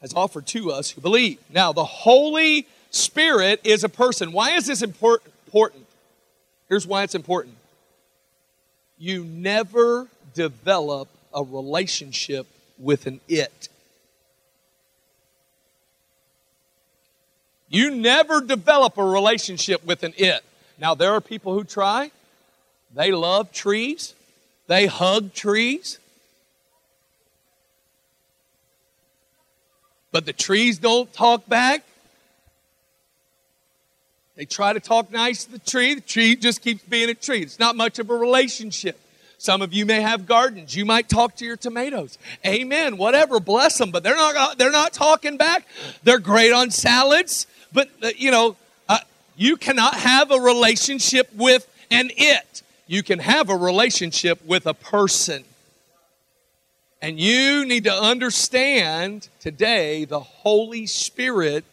has 0.03 0.13
offered 0.13 0.47
to 0.49 0.71
us 0.71 0.91
who 0.91 1.01
believe. 1.01 1.39
Now, 1.49 1.73
the 1.73 1.85
Holy 1.85 2.67
Spirit 2.91 3.63
is 3.65 3.83
a 3.83 3.89
person. 3.89 4.31
Why 4.31 4.51
is 4.57 4.67
this 4.67 4.83
important? 4.83 5.87
Here's 6.69 6.87
why 6.87 7.03
it's 7.03 7.15
important 7.15 7.57
you 9.03 9.25
never 9.25 10.07
develop 10.33 11.09
a 11.35 11.43
relationship 11.43 12.47
with 12.79 13.09
an 13.09 13.21
it. 13.27 13.69
You 17.69 17.91
never 17.91 18.41
develop 18.41 18.97
a 18.99 19.05
relationship 19.05 19.85
with 19.85 20.05
an 20.05 20.15
it. 20.17 20.45
Now, 20.79 20.95
there 20.95 21.11
are 21.15 21.21
people 21.21 21.53
who 21.53 21.65
try. 21.65 22.13
They 22.95 23.11
love 23.11 23.51
trees, 23.51 24.15
they 24.69 24.87
hug 24.87 25.35
trees. 25.35 25.99
But 30.13 30.27
the 30.27 30.33
trees 30.33 30.79
don't 30.79 31.13
talk 31.13 31.49
back. 31.49 31.83
They 34.37 34.47
try 34.47 34.73
to 34.73 34.81
talk 34.81 35.13
nice 35.13 35.45
to 35.45 35.53
the 35.53 35.59
tree. 35.59 35.95
The 35.95 36.01
tree 36.01 36.37
just 36.37 36.63
keeps 36.63 36.83
being 36.85 37.11
a 37.11 37.15
tree. 37.15 37.43
It's 37.43 37.59
not 37.59 37.77
much 37.77 37.99
of 37.99 38.09
a 38.09 38.15
relationship. 38.15 38.99
Some 39.37 39.61
of 39.61 39.75
you 39.75 39.85
may 39.85 40.01
have 40.01 40.25
gardens. 40.25 40.75
You 40.75 40.85
might 40.85 41.09
talk 41.09 41.37
to 41.37 41.45
your 41.45 41.57
tomatoes. 41.57 42.17
Amen. 42.47 42.97
Whatever. 42.97 43.41
Bless 43.41 43.77
them. 43.77 43.91
But 43.91 44.05
they're 44.05 44.17
not. 44.17 44.57
They're 44.57 44.71
not 44.71 44.93
talking 44.93 45.37
back. 45.37 45.67
They're 46.03 46.21
great 46.21 46.53
on 46.53 46.71
salads. 46.71 47.47
But 47.73 47.91
uh, 48.03 48.11
you 48.17 48.31
know, 48.31 48.57
uh, 48.89 49.01
you 49.37 49.57
cannot 49.57 49.95
have 49.95 50.31
a 50.31 50.39
relationship 50.39 51.29
with 51.35 51.69
an 51.91 52.11
it. 52.17 52.63
You 52.87 53.03
can 53.03 53.19
have 53.19 53.51
a 53.51 53.57
relationship 53.57 54.45
with 54.47 54.67
a 54.67 54.75
person. 54.75 55.45
And 57.03 57.19
you 57.19 57.67
need 57.67 57.85
to 57.85 57.93
understand 57.93 59.29
today 59.41 60.05
the 60.05 60.21
Holy 60.21 60.87
Spirit 60.87 61.65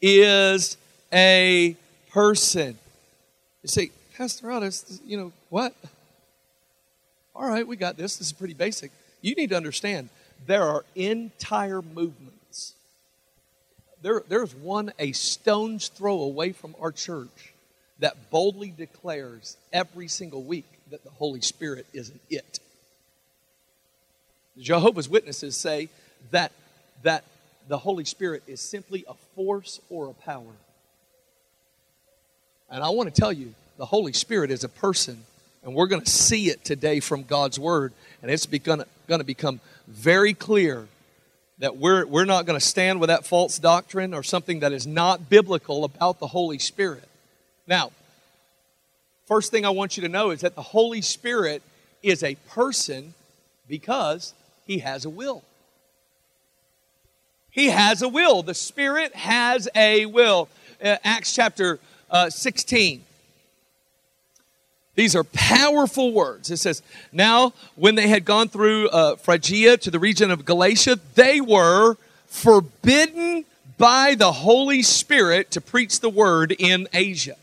is 0.00 0.78
a 1.12 1.76
person. 2.14 2.78
You 3.62 3.68
say, 3.68 3.90
Pastor 4.16 4.50
Otis, 4.50 5.00
you 5.04 5.16
know, 5.16 5.32
what? 5.50 5.74
All 7.34 7.46
right, 7.46 7.66
we 7.66 7.76
got 7.76 7.96
this. 7.96 8.16
This 8.16 8.28
is 8.28 8.32
pretty 8.32 8.54
basic. 8.54 8.92
You 9.20 9.34
need 9.34 9.50
to 9.50 9.56
understand 9.56 10.08
there 10.46 10.62
are 10.62 10.84
entire 10.94 11.82
movements. 11.82 12.74
There, 14.00 14.22
there's 14.28 14.54
one 14.54 14.92
a 14.98 15.10
stone's 15.12 15.88
throw 15.88 16.20
away 16.20 16.52
from 16.52 16.76
our 16.80 16.92
church 16.92 17.52
that 17.98 18.30
boldly 18.30 18.72
declares 18.76 19.56
every 19.72 20.06
single 20.06 20.42
week 20.42 20.66
that 20.90 21.02
the 21.02 21.10
Holy 21.10 21.40
Spirit 21.40 21.86
isn't 21.92 22.20
it. 22.30 22.60
Jehovah's 24.56 25.08
Witnesses 25.08 25.56
say 25.56 25.88
that, 26.30 26.52
that 27.02 27.24
the 27.66 27.78
Holy 27.78 28.04
Spirit 28.04 28.44
is 28.46 28.60
simply 28.60 29.04
a 29.08 29.14
force 29.34 29.80
or 29.90 30.08
a 30.10 30.14
power. 30.14 30.52
And 32.70 32.82
I 32.82 32.90
want 32.90 33.12
to 33.12 33.20
tell 33.20 33.32
you, 33.32 33.54
the 33.76 33.86
Holy 33.86 34.12
Spirit 34.12 34.50
is 34.50 34.64
a 34.64 34.68
person, 34.68 35.22
and 35.62 35.74
we're 35.74 35.86
going 35.86 36.02
to 36.02 36.10
see 36.10 36.48
it 36.48 36.64
today 36.64 37.00
from 37.00 37.24
God's 37.24 37.58
Word. 37.58 37.92
And 38.22 38.30
it's 38.30 38.46
going 38.46 38.84
to 39.08 39.24
become 39.24 39.60
very 39.86 40.34
clear 40.34 40.86
that 41.58 41.76
we're, 41.76 42.06
we're 42.06 42.24
not 42.24 42.46
going 42.46 42.58
to 42.58 42.64
stand 42.64 43.00
with 43.00 43.08
that 43.08 43.26
false 43.26 43.58
doctrine 43.58 44.14
or 44.14 44.22
something 44.22 44.60
that 44.60 44.72
is 44.72 44.86
not 44.86 45.28
biblical 45.28 45.84
about 45.84 46.18
the 46.18 46.26
Holy 46.26 46.58
Spirit. 46.58 47.08
Now, 47.66 47.92
first 49.26 49.50
thing 49.50 49.64
I 49.64 49.70
want 49.70 49.96
you 49.96 50.02
to 50.02 50.08
know 50.08 50.30
is 50.30 50.40
that 50.40 50.54
the 50.54 50.62
Holy 50.62 51.02
Spirit 51.02 51.62
is 52.02 52.22
a 52.22 52.34
person 52.48 53.14
because 53.68 54.34
he 54.66 54.78
has 54.78 55.04
a 55.04 55.10
will. 55.10 55.42
He 57.50 57.66
has 57.66 58.02
a 58.02 58.08
will. 58.08 58.42
The 58.42 58.54
Spirit 58.54 59.14
has 59.14 59.68
a 59.74 60.06
will. 60.06 60.48
Uh, 60.82 60.96
Acts 61.04 61.34
chapter 61.34 61.78
uh, 62.10 62.30
16. 62.30 63.04
These 64.96 65.16
are 65.16 65.24
powerful 65.24 66.12
words. 66.12 66.50
It 66.50 66.58
says, 66.58 66.82
Now, 67.12 67.52
when 67.74 67.96
they 67.96 68.08
had 68.08 68.24
gone 68.24 68.48
through 68.48 68.88
uh, 68.88 69.16
Phrygia 69.16 69.76
to 69.78 69.90
the 69.90 69.98
region 69.98 70.30
of 70.30 70.44
Galatia, 70.44 70.98
they 71.14 71.40
were 71.40 71.96
forbidden 72.26 73.44
by 73.76 74.14
the 74.14 74.32
Holy 74.32 74.82
Spirit 74.82 75.50
to 75.52 75.60
preach 75.60 76.00
the 76.00 76.08
word 76.08 76.54
in 76.58 76.88
Asia. 76.92 77.36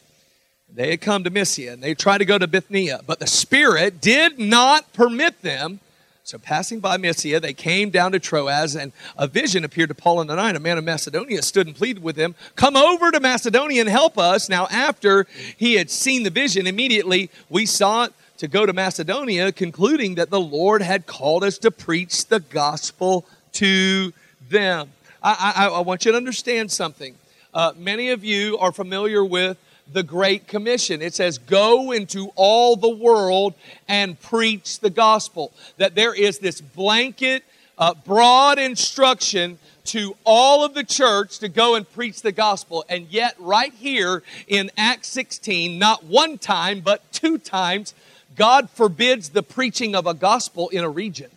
They 0.74 0.92
had 0.92 1.02
come 1.02 1.26
to 1.26 1.30
Mysia 1.30 1.74
and 1.74 1.84
they 1.84 1.94
tried 1.94 2.20
to 2.20 2.26
go 2.26 2.38
to 2.38 2.48
Bithynia, 2.48 3.02
but 3.06 3.20
the 3.20 3.28
Spirit 3.28 4.00
did 4.00 4.40
not 4.40 4.94
permit 4.94 5.42
them 5.42 5.82
so, 6.24 6.38
passing 6.38 6.80
by 6.80 6.98
Mysia, 6.98 7.40
they 7.40 7.54
came 7.54 7.90
down 7.90 8.12
to 8.12 8.20
Troas, 8.20 8.76
and 8.76 8.92
a 9.18 9.28
vision 9.28 9.66
appeared 9.66 9.90
to 9.90 9.96
Paul 9.96 10.22
in 10.22 10.28
the 10.28 10.36
night. 10.36 10.56
A 10.56 10.60
man 10.60 10.78
of 10.78 10.84
Macedonia 10.84 11.42
stood 11.42 11.66
and 11.66 11.76
pleaded 11.76 12.04
with 12.04 12.16
him, 12.16 12.36
Come 12.56 12.78
over 12.78 13.10
to 13.12 13.20
Macedonia 13.20 13.82
and 13.82 13.90
help 13.90 14.18
us. 14.20 14.48
Now, 14.48 14.68
after 14.68 15.26
he 15.58 15.74
had 15.74 15.90
seen 15.90 16.24
the 16.24 16.30
vision, 16.30 16.68
immediately 16.68 17.32
we 17.50 17.66
sought 17.66 18.14
to 18.38 18.48
go 18.48 18.66
to 18.66 18.74
Macedonia, 18.74 19.52
concluding 19.52 20.16
that 20.16 20.30
the 20.30 20.40
Lord 20.40 20.82
had 20.82 21.08
called 21.08 21.44
us 21.44 21.58
to 21.60 21.72
preach 21.72 22.28
the 22.28 22.40
gospel 22.40 23.26
to 23.54 24.14
them. 24.50 24.92
I, 25.24 25.54
I, 25.56 25.68
I 25.68 25.80
want 25.82 26.06
you 26.06 26.12
to 26.12 26.18
understand 26.18 26.72
something. 26.72 27.16
Uh, 27.54 27.74
many 27.76 28.12
of 28.12 28.24
you 28.24 28.58
are 28.60 28.72
familiar 28.72 29.26
with 29.26 29.58
the 29.94 30.04
Great 30.04 30.48
Commission. 30.48 31.02
It 31.02 31.14
says, 31.14 31.38
Go 31.38 31.92
into 31.92 32.32
all 32.36 32.76
the 32.76 32.90
world 32.90 33.54
and 33.88 34.20
preach 34.20 34.80
the 34.80 34.90
gospel. 34.90 35.52
That 35.78 35.96
there 35.96 36.14
is 36.14 36.40
this 36.40 36.62
blanket 36.62 37.44
uh, 37.78 37.96
broad 38.06 38.60
instruction 38.60 39.58
to 39.84 40.16
all 40.24 40.64
of 40.64 40.76
the 40.76 40.84
church 40.84 41.40
to 41.40 41.50
go 41.50 41.76
and 41.76 41.92
preach 41.92 42.22
the 42.22 42.32
gospel. 42.32 42.86
And 42.88 43.08
yet, 43.10 43.36
right 43.40 43.74
here 43.74 44.22
in 44.48 44.70
Acts 44.78 45.08
16, 45.08 45.80
not 45.80 46.04
one 46.04 46.38
time, 46.38 46.82
but 46.82 47.12
two 47.12 47.38
times, 47.40 47.96
God 48.36 48.70
forbids 48.70 49.30
the 49.30 49.44
preaching 49.44 49.96
of 49.96 50.06
a 50.06 50.14
gospel 50.14 50.70
in 50.70 50.84
a 50.84 50.90
region. 50.90 51.32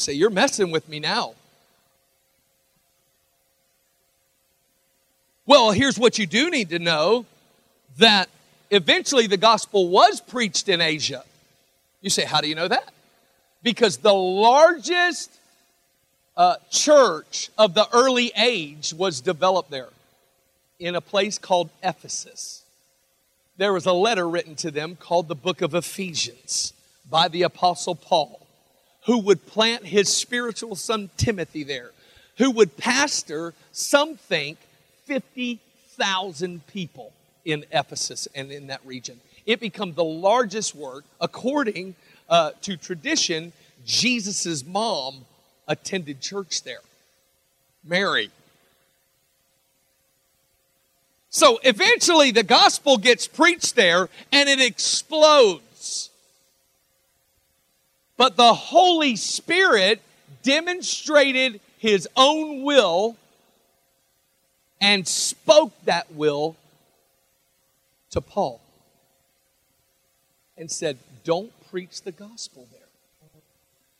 say, 0.00 0.12
You're 0.12 0.30
messing 0.30 0.70
with 0.70 0.88
me 0.88 0.98
now. 0.98 1.34
Well, 5.50 5.72
here's 5.72 5.98
what 5.98 6.16
you 6.16 6.28
do 6.28 6.48
need 6.48 6.68
to 6.68 6.78
know 6.78 7.26
that 7.98 8.28
eventually 8.70 9.26
the 9.26 9.36
gospel 9.36 9.88
was 9.88 10.20
preached 10.20 10.68
in 10.68 10.80
Asia. 10.80 11.24
You 12.00 12.08
say, 12.08 12.24
How 12.24 12.40
do 12.40 12.48
you 12.48 12.54
know 12.54 12.68
that? 12.68 12.92
Because 13.60 13.96
the 13.96 14.14
largest 14.14 15.28
uh, 16.36 16.54
church 16.70 17.50
of 17.58 17.74
the 17.74 17.88
early 17.92 18.30
age 18.36 18.94
was 18.94 19.20
developed 19.20 19.72
there 19.72 19.88
in 20.78 20.94
a 20.94 21.00
place 21.00 21.36
called 21.36 21.70
Ephesus. 21.82 22.62
There 23.56 23.72
was 23.72 23.86
a 23.86 23.92
letter 23.92 24.28
written 24.28 24.54
to 24.54 24.70
them 24.70 24.94
called 24.94 25.26
the 25.26 25.34
book 25.34 25.62
of 25.62 25.74
Ephesians 25.74 26.74
by 27.10 27.26
the 27.26 27.42
Apostle 27.42 27.96
Paul 27.96 28.46
who 29.06 29.18
would 29.18 29.48
plant 29.48 29.86
his 29.86 30.14
spiritual 30.14 30.76
son 30.76 31.10
Timothy 31.16 31.64
there, 31.64 31.90
who 32.38 32.52
would 32.52 32.76
pastor, 32.76 33.52
some 33.72 34.14
think, 34.14 34.56
50,000 35.10 36.64
people 36.68 37.12
in 37.44 37.64
Ephesus 37.72 38.28
and 38.32 38.52
in 38.52 38.68
that 38.68 38.80
region. 38.84 39.20
It 39.44 39.58
became 39.58 39.92
the 39.94 40.04
largest 40.04 40.72
work. 40.72 41.04
According 41.20 41.96
uh, 42.28 42.52
to 42.62 42.76
tradition, 42.76 43.52
Jesus' 43.84 44.64
mom 44.64 45.24
attended 45.66 46.20
church 46.20 46.62
there, 46.62 46.82
Mary. 47.82 48.30
So 51.30 51.58
eventually 51.64 52.30
the 52.30 52.44
gospel 52.44 52.96
gets 52.96 53.26
preached 53.26 53.74
there 53.74 54.08
and 54.30 54.48
it 54.48 54.60
explodes. 54.60 56.10
But 58.16 58.36
the 58.36 58.54
Holy 58.54 59.16
Spirit 59.16 60.02
demonstrated 60.44 61.60
his 61.78 62.08
own 62.16 62.62
will 62.62 63.16
and 64.80 65.06
spoke 65.06 65.72
that 65.84 66.12
will 66.14 66.56
to 68.10 68.20
Paul 68.20 68.60
and 70.56 70.70
said, 70.70 70.98
Don't 71.24 71.52
preach 71.70 72.02
the 72.02 72.12
gospel 72.12 72.66
there. 72.70 72.80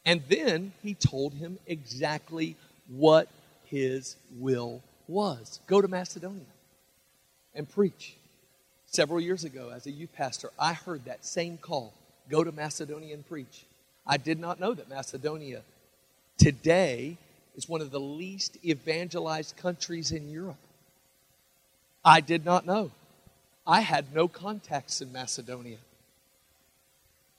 And 0.04 0.22
then 0.28 0.72
he 0.82 0.94
told 0.94 1.34
him 1.34 1.58
exactly 1.66 2.56
what 2.88 3.28
his 3.66 4.16
will 4.38 4.82
was 5.06 5.60
go 5.66 5.80
to 5.80 5.88
Macedonia 5.88 6.46
and 7.54 7.68
preach. 7.68 8.14
Several 8.87 9.20
years 9.20 9.44
ago, 9.44 9.70
as 9.72 9.87
a 9.87 9.90
youth 9.90 10.12
pastor, 10.12 10.50
I 10.58 10.72
heard 10.72 11.04
that 11.04 11.25
same 11.25 11.58
call 11.58 11.92
go 12.28 12.42
to 12.42 12.50
Macedonia 12.50 13.14
and 13.14 13.28
preach. 13.28 13.64
I 14.06 14.16
did 14.16 14.40
not 14.40 14.58
know 14.58 14.75
that 14.75 14.88
Macedonia 14.88 15.62
today 16.38 17.16
is 17.54 17.68
one 17.68 17.80
of 17.80 17.90
the 17.90 18.00
least 18.00 18.56
evangelized 18.64 19.56
countries 19.56 20.10
in 20.10 20.28
Europe. 20.30 20.56
I 22.04 22.21
did 22.21 22.45
not 22.45 22.67
know. 22.67 22.91
I 23.67 23.80
had 23.80 24.15
no 24.15 24.26
contacts 24.26 25.00
in 25.00 25.13
Macedonia. 25.13 25.78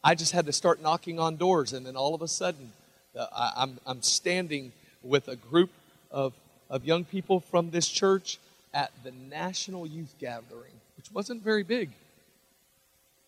I 0.04 0.16
just 0.16 0.32
had 0.32 0.46
to 0.46 0.54
start 0.54 0.82
knocking 0.82 1.20
on 1.20 1.36
doors, 1.36 1.74
and 1.74 1.86
then 1.86 1.96
all 1.96 2.16
of 2.16 2.22
a 2.22 2.28
sudden, 2.28 2.72
uh, 3.18 3.28
I, 3.36 3.54
I'm, 3.58 3.80
I'm 3.86 4.02
standing 4.02 4.72
with 5.04 5.28
a 5.28 5.36
group 5.36 5.70
of, 6.10 6.34
of 6.70 6.86
young 6.86 7.06
people 7.06 7.40
from 7.40 7.72
this 7.72 7.88
church 7.88 8.40
at 8.74 8.92
the 9.04 9.12
National 9.30 9.86
Youth 9.86 10.16
Gathering, 10.20 10.74
which 10.98 11.12
wasn't 11.12 11.44
very 11.44 11.64
big, 11.64 11.90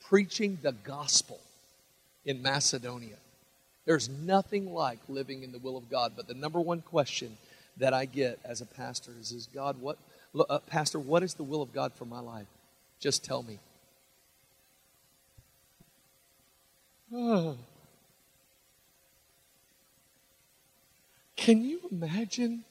preaching 0.08 0.58
the 0.62 0.72
gospel 0.72 1.39
in 2.26 2.41
Macedonia. 2.41 3.15
There's 3.86 4.08
nothing 4.10 4.74
like 4.74 5.00
living 5.10 5.43
in 5.43 5.52
the 5.52 5.60
will 5.60 5.76
of 5.76 5.89
God. 5.89 6.13
But 6.15 6.28
the 6.28 6.34
number 6.34 6.62
one 6.62 6.82
question 6.82 7.38
that 7.78 7.93
I 7.93 8.06
get 8.06 8.39
as 8.46 8.62
a 8.62 8.65
pastor 8.65 9.12
is, 9.19 9.32
is 9.32 9.48
God, 9.54 9.82
what, 9.82 9.98
uh, 10.39 10.60
Pastor, 10.60 11.00
what 11.00 11.24
is 11.24 11.34
the 11.36 11.43
will 11.43 11.62
of 11.62 11.74
God 11.74 11.93
for 11.93 12.06
my 12.06 12.19
life? 12.19 12.48
Just 13.00 13.24
tell 13.24 13.43
me. 13.43 13.60
Can 21.36 21.63
you 21.63 21.82
imagine? 21.91 22.63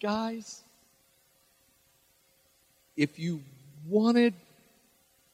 Guys, 0.00 0.62
if 2.96 3.18
you 3.18 3.42
wanted 3.86 4.34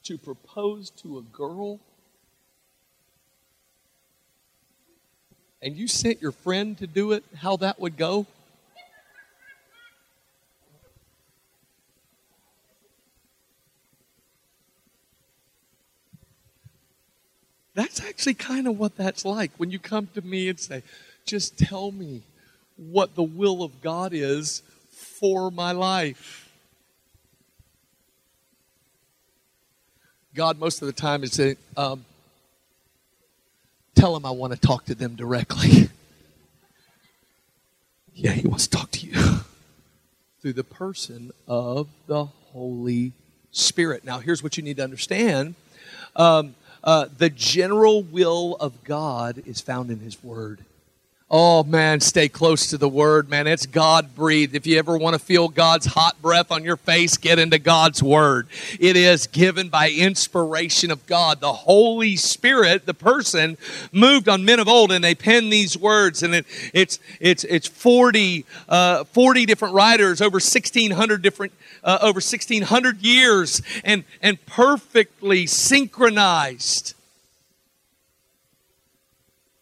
to 0.05 0.18
propose 0.18 0.90
to 0.90 1.18
a 1.18 1.22
girl 1.22 1.78
and 5.62 5.77
you 5.77 5.87
sent 5.87 6.20
your 6.20 6.33
friend 6.33 6.77
to 6.79 6.87
do 6.87 7.12
it, 7.12 7.25
how 7.37 7.57
that 7.59 7.79
would 7.79 7.96
go? 7.96 8.27
That's 17.75 18.03
actually 18.03 18.35
kind 18.35 18.66
of 18.66 18.79
what 18.79 18.96
that's 18.96 19.25
like 19.25 19.53
when 19.57 19.70
you 19.70 19.79
come 19.79 20.09
to 20.14 20.20
me 20.20 20.48
and 20.48 20.61
say, 20.61 20.83
just 21.25 21.57
tell 21.57 21.90
me 21.90 22.22
what 22.77 23.14
the 23.14 23.22
will 23.22 23.62
of 23.62 23.81
God 23.81 24.12
is 24.12 24.62
for 24.90 25.51
my 25.51 25.72
life. 25.72 26.51
God, 30.35 30.59
most 30.59 30.83
of 30.83 30.87
the 30.87 30.92
time, 30.92 31.22
is 31.22 31.33
saying, 31.33 31.57
um, 31.77 32.05
Tell 33.94 34.16
him 34.16 34.24
I 34.24 34.31
want 34.31 34.52
to 34.52 34.59
talk 34.59 34.87
to 34.87 34.94
them 34.94 35.14
directly. 35.14 35.90
yeah, 38.14 38.33
He 38.33 38.46
wants 38.46 38.66
to 38.66 38.76
talk 38.76 38.90
to 38.92 39.07
you 39.07 39.12
through 40.40 40.55
the 40.55 40.64
person 40.64 41.33
of 41.46 41.88
the 42.07 42.24
Holy 42.24 43.12
Spirit. 43.50 44.05
Now, 44.05 44.18
here's 44.18 44.42
what 44.42 44.57
you 44.57 44.62
need 44.62 44.78
to 44.78 44.85
understand 44.85 45.55
um, 46.16 46.55
uh, 46.85 47.07
the 47.16 47.31
general 47.31 48.02
will 48.02 48.57
of 48.57 48.85
God 48.85 49.42
is 49.46 49.61
found 49.61 49.90
in 49.90 50.00
His 50.00 50.22
Word. 50.22 50.64
Oh 51.34 51.64
man, 51.64 52.00
stay 52.00 52.28
close 52.28 52.66
to 52.66 52.76
the 52.76 52.90
word, 52.90 53.30
man. 53.30 53.46
It's 53.46 53.64
God 53.64 54.14
breathed. 54.14 54.54
If 54.54 54.66
you 54.66 54.78
ever 54.78 54.98
want 54.98 55.14
to 55.14 55.18
feel 55.18 55.48
God's 55.48 55.86
hot 55.86 56.20
breath 56.20 56.52
on 56.52 56.62
your 56.62 56.76
face, 56.76 57.16
get 57.16 57.38
into 57.38 57.58
God's 57.58 58.02
word. 58.02 58.48
It 58.78 58.96
is 58.96 59.28
given 59.28 59.70
by 59.70 59.88
inspiration 59.88 60.90
of 60.90 61.06
God. 61.06 61.40
The 61.40 61.54
Holy 61.54 62.16
Spirit, 62.16 62.84
the 62.84 62.92
person, 62.92 63.56
moved 63.92 64.28
on 64.28 64.44
men 64.44 64.60
of 64.60 64.68
old 64.68 64.92
and 64.92 65.02
they 65.02 65.14
penned 65.14 65.50
these 65.50 65.74
words. 65.74 66.22
And 66.22 66.34
it, 66.34 66.46
it's, 66.74 66.98
it's, 67.18 67.44
it's 67.44 67.66
40, 67.66 68.44
uh, 68.68 69.04
40 69.04 69.46
different 69.46 69.72
writers, 69.72 70.20
over 70.20 70.34
1,600 70.34 71.22
different, 71.22 71.54
uh, 71.82 71.96
over 72.02 72.18
1,600 72.18 73.00
years, 73.00 73.62
and, 73.84 74.04
and 74.20 74.44
perfectly 74.44 75.46
synchronized. 75.46 76.92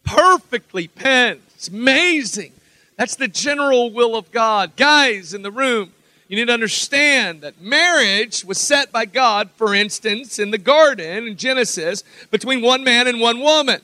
Perfectly 0.03 0.89
penned 0.89 1.39
it's 1.61 1.67
amazing. 1.67 2.53
That's 2.97 3.15
the 3.15 3.27
general 3.27 3.91
will 3.91 4.15
of 4.15 4.31
God. 4.31 4.75
Guys 4.75 5.35
in 5.35 5.43
the 5.43 5.51
room, 5.51 5.91
you 6.27 6.35
need 6.35 6.47
to 6.47 6.53
understand 6.53 7.41
that 7.41 7.61
marriage 7.61 8.43
was 8.43 8.59
set 8.59 8.91
by 8.91 9.05
God, 9.05 9.51
for 9.57 9.75
instance, 9.75 10.39
in 10.39 10.49
the 10.49 10.57
garden 10.57 11.27
in 11.27 11.37
Genesis, 11.37 12.03
between 12.31 12.63
one 12.63 12.83
man 12.83 13.05
and 13.05 13.21
one 13.21 13.41
woman. 13.41 13.79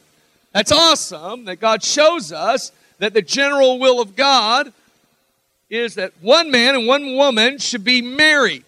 That's 0.53 0.71
awesome 0.71 1.45
that 1.45 1.57
God 1.57 1.83
shows 1.83 2.31
us 2.31 2.71
that 2.97 3.13
the 3.13 3.21
general 3.21 3.77
will 3.77 4.01
of 4.01 4.15
God 4.15 4.73
is 5.69 5.93
that 5.95 6.13
one 6.19 6.49
man 6.49 6.73
and 6.73 6.87
one 6.87 7.15
woman 7.15 7.59
should 7.59 7.83
be 7.83 8.01
married. 8.01 8.63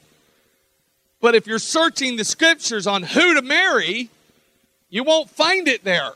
But 1.20 1.34
if 1.34 1.48
you're 1.48 1.58
searching 1.58 2.16
the 2.16 2.24
scriptures 2.24 2.86
on 2.86 3.02
who 3.02 3.34
to 3.34 3.42
marry, 3.42 4.12
you 4.92 5.04
won't 5.04 5.32
find 5.32 5.68
it 5.68 5.84
there. 5.84 6.12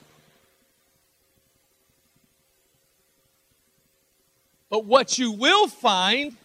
But 4.74 4.86
what 4.86 5.20
you 5.20 5.32
will 5.32 5.68
find 5.68 6.36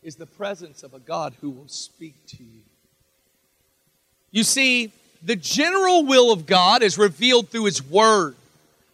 is 0.00 0.14
the 0.14 0.26
presence 0.26 0.84
of 0.84 0.94
a 0.94 1.00
God 1.00 1.34
who 1.40 1.50
will 1.50 1.66
speak 1.66 2.14
to 2.28 2.36
you. 2.40 2.60
You 4.30 4.44
see, 4.44 4.92
the 5.24 5.34
general 5.34 6.04
will 6.04 6.30
of 6.30 6.46
God 6.46 6.84
is 6.84 6.96
revealed 6.98 7.48
through 7.48 7.64
His 7.64 7.82
Word, 7.82 8.36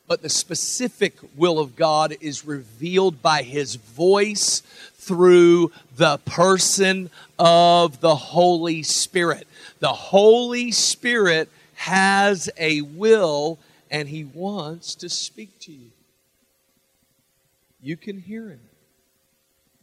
but 0.09 0.23
the 0.23 0.31
specific 0.31 1.13
will 1.37 1.59
of 1.59 1.77
God 1.77 2.17
is 2.23 2.47
revealed 2.47 3.21
by 3.21 3.43
His 3.43 3.75
voice 3.75 4.61
through 4.95 5.73
the 5.99 6.17
person 6.25 7.11
of 7.39 8.01
the 8.01 8.17
Holy 8.17 8.83
Spirit. 8.83 9.47
The 9.81 9.89
Holy 9.89 10.73
Spirit 10.73 11.51
has 11.75 12.49
a 12.57 12.81
will 12.81 13.59
and 13.91 14.09
he 14.09 14.25
wants 14.25 14.95
to 14.95 15.11
speak 15.11 15.59
to 15.61 15.71
you. 15.71 15.91
You 17.83 17.99
can 17.99 18.19
hear 18.19 18.49
him. 18.49 18.61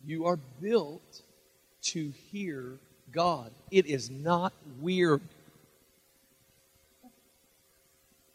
You 0.08 0.26
are 0.26 0.40
built 0.62 1.22
to 1.82 2.14
hear 2.32 2.64
God. 3.12 3.52
It 3.70 3.86
is 3.86 4.10
not 4.10 4.54
weird. 4.80 5.20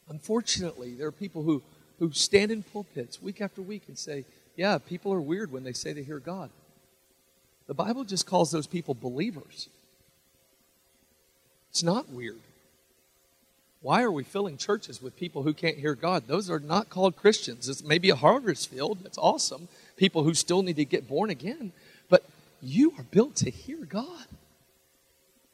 Unfortunately, 0.07 0.93
there 0.93 1.07
are 1.07 1.13
people 1.13 1.43
who, 1.43 1.63
who 1.99 2.13
stand 2.13 2.51
in 2.51 2.63
pulpits 2.63 3.23
week 3.23 3.41
after 3.41 3.63
week 3.63 3.85
and 3.89 3.99
say, 3.99 4.27
Yeah, 4.55 4.77
people 4.77 5.15
are 5.15 5.21
weird 5.21 5.51
when 5.51 5.65
they 5.65 5.73
say 5.73 5.95
they 5.95 6.03
hear 6.03 6.19
God. 6.19 6.51
The 7.69 7.75
Bible 7.75 8.05
just 8.05 8.27
calls 8.27 8.51
those 8.51 8.67
people 8.67 8.93
believers. 8.93 9.71
It's 11.71 11.83
not 11.83 12.11
weird. 12.11 12.41
Why 13.81 14.03
are 14.03 14.13
we 14.13 14.25
filling 14.25 14.59
churches 14.59 15.01
with 15.01 15.17
people 15.17 15.43
who 15.43 15.55
can't 15.55 15.79
hear 15.79 15.95
God? 15.95 16.25
Those 16.27 16.51
are 16.51 16.61
not 16.61 16.91
called 16.91 17.17
Christians. 17.17 17.67
It's 17.67 17.83
maybe 17.83 18.11
a 18.11 18.17
harvest 18.17 18.69
field. 18.69 18.99
That's 19.03 19.17
awesome. 19.17 19.69
People 20.03 20.25
who 20.25 20.35
still 20.35 20.65
need 20.65 20.75
to 20.75 20.85
get 20.85 21.07
born 21.07 21.31
again. 21.31 21.71
But 22.09 22.25
you 22.61 22.93
are 22.99 23.05
built 23.05 23.37
to 23.37 23.51
hear 23.51 23.77
God. 23.85 24.27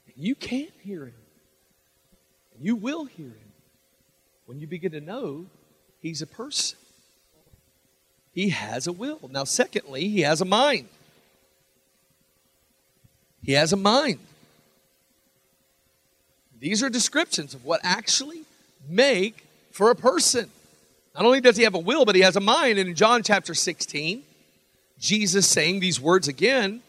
And 0.07 0.17
you 0.17 0.35
can 0.35 0.69
hear 0.83 1.05
Him. 1.05 1.15
And 2.55 2.65
you 2.65 2.75
will 2.75 3.05
hear 3.05 3.27
Him 3.27 3.53
when 4.47 4.59
you 4.59 4.67
begin 4.67 4.93
to 4.93 5.03
know 5.03 5.45
He's 6.01 6.23
a 6.23 6.27
person. 6.27 6.79
He 8.33 8.49
has 8.49 8.87
a 8.87 8.93
will. 8.93 9.21
Now, 9.31 9.45
secondly, 9.45 10.09
He 10.09 10.23
has 10.23 10.41
a 10.41 10.47
mind. 10.47 10.89
He 13.43 13.53
has 13.53 13.75
a 13.75 13.77
mind. 13.77 14.19
These 16.59 16.83
are 16.83 16.89
descriptions 16.89 17.53
of 17.53 17.67
what 17.67 17.83
actually 17.85 18.45
make 18.89 19.45
for 19.73 19.91
a 19.91 19.95
person. 19.95 20.51
Not 21.15 21.27
only 21.27 21.43
does 21.43 21.59
he 21.59 21.65
have 21.65 21.75
a 21.75 21.79
will, 21.79 22.07
but 22.07 22.15
he 22.15 22.23
has 22.23 22.37
a 22.37 22.41
mind. 22.41 22.79
And 22.79 22.89
in 22.89 22.95
John 22.95 23.23
chapter 23.23 23.53
16, 23.53 24.23
Jesus 25.01 25.47
saying 25.49 25.81
these 25.81 26.01
words 26.01 26.29
again 26.29 26.83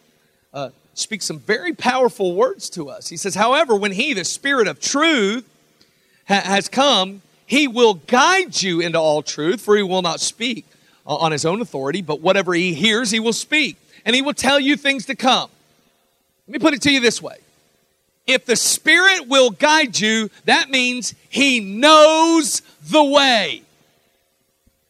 uh, 0.52 0.70
speaks 0.94 1.26
some 1.26 1.38
very 1.38 1.72
powerful 1.72 2.34
words 2.34 2.68
to 2.70 2.88
us. 2.88 3.08
He 3.08 3.16
says, 3.16 3.34
However, 3.34 3.76
when 3.76 3.92
he, 3.92 4.14
the 4.14 4.24
Spirit 4.24 4.66
of 4.66 4.80
truth, 4.80 5.48
ha- 6.28 6.42
has 6.44 6.68
come, 6.68 7.22
he 7.46 7.68
will 7.68 7.94
guide 7.94 8.60
you 8.62 8.80
into 8.80 8.98
all 8.98 9.22
truth, 9.22 9.60
for 9.60 9.76
he 9.76 9.82
will 9.82 10.02
not 10.02 10.20
speak 10.20 10.66
on 11.06 11.32
his 11.32 11.44
own 11.44 11.60
authority, 11.60 12.02
but 12.02 12.20
whatever 12.20 12.54
he 12.54 12.74
hears, 12.74 13.10
he 13.10 13.20
will 13.20 13.32
speak. 13.32 13.76
And 14.04 14.14
he 14.14 14.22
will 14.22 14.34
tell 14.34 14.60
you 14.60 14.76
things 14.76 15.06
to 15.06 15.14
come. 15.14 15.50
Let 16.46 16.52
me 16.52 16.58
put 16.58 16.74
it 16.74 16.82
to 16.82 16.90
you 16.90 17.00
this 17.00 17.20
way 17.20 17.38
if 18.26 18.46
the 18.46 18.56
Spirit 18.56 19.28
will 19.28 19.50
guide 19.50 19.98
you, 19.98 20.30
that 20.44 20.70
means 20.70 21.14
He 21.28 21.60
knows 21.60 22.62
the 22.82 23.02
way. 23.02 23.62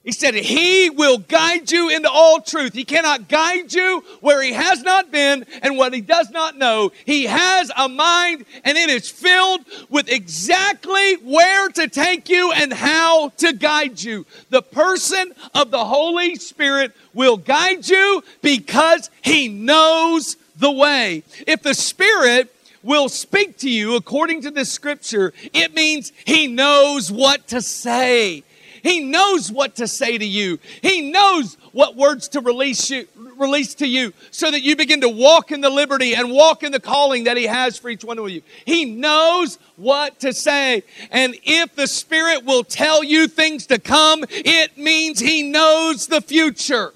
He 0.02 0.12
said, 0.12 0.34
He 0.34 0.88
will 0.88 1.18
guide 1.18 1.70
you 1.70 1.90
into 1.90 2.08
all 2.08 2.40
truth. 2.40 2.72
He 2.72 2.84
cannot 2.84 3.28
guide 3.28 3.72
you 3.74 4.02
where 4.20 4.42
He 4.42 4.52
has 4.52 4.82
not 4.82 5.12
been 5.12 5.44
and 5.62 5.76
what 5.76 5.92
He 5.92 6.00
does 6.00 6.30
not 6.30 6.56
know. 6.56 6.90
He 7.04 7.24
has 7.24 7.70
a 7.76 7.88
mind 7.88 8.46
and 8.64 8.78
it 8.78 8.88
is 8.88 9.10
filled 9.10 9.60
with 9.90 10.08
exactly 10.08 11.16
where 11.16 11.68
to 11.68 11.86
take 11.86 12.30
you 12.30 12.50
and 12.52 12.72
how 12.72 13.28
to 13.38 13.52
guide 13.52 14.02
you. 14.02 14.24
The 14.48 14.62
person 14.62 15.34
of 15.54 15.70
the 15.70 15.84
Holy 15.84 16.36
Spirit 16.36 16.92
will 17.12 17.36
guide 17.36 17.86
you 17.86 18.24
because 18.40 19.10
He 19.20 19.48
knows 19.48 20.36
the 20.56 20.72
way. 20.72 21.24
If 21.46 21.62
the 21.62 21.74
Spirit 21.74 22.54
will 22.82 23.10
speak 23.10 23.58
to 23.58 23.68
you 23.68 23.96
according 23.96 24.40
to 24.42 24.50
this 24.50 24.72
scripture, 24.72 25.34
it 25.52 25.74
means 25.74 26.12
he 26.24 26.46
knows 26.46 27.12
what 27.12 27.46
to 27.48 27.60
say. 27.60 28.42
He 28.82 29.00
knows 29.00 29.50
what 29.50 29.76
to 29.76 29.86
say 29.86 30.18
to 30.18 30.24
you. 30.24 30.58
He 30.82 31.10
knows 31.10 31.56
what 31.72 31.96
words 31.96 32.28
to 32.28 32.40
release 32.40 32.90
you, 32.90 33.06
release 33.36 33.74
to 33.76 33.86
you 33.86 34.12
so 34.30 34.50
that 34.50 34.62
you 34.62 34.76
begin 34.76 35.00
to 35.02 35.08
walk 35.08 35.52
in 35.52 35.60
the 35.60 35.70
liberty 35.70 36.14
and 36.14 36.30
walk 36.30 36.62
in 36.62 36.72
the 36.72 36.80
calling 36.80 37.24
that 37.24 37.36
he 37.36 37.46
has 37.46 37.76
for 37.76 37.88
each 37.88 38.04
one 38.04 38.18
of 38.18 38.28
you. 38.30 38.42
He 38.64 38.84
knows 38.84 39.58
what 39.76 40.20
to 40.20 40.32
say. 40.32 40.82
And 41.10 41.36
if 41.44 41.74
the 41.74 41.86
Spirit 41.86 42.44
will 42.44 42.64
tell 42.64 43.02
you 43.04 43.28
things 43.28 43.66
to 43.66 43.78
come, 43.78 44.24
it 44.30 44.76
means 44.76 45.20
he 45.20 45.42
knows 45.42 46.06
the 46.06 46.20
future. 46.20 46.92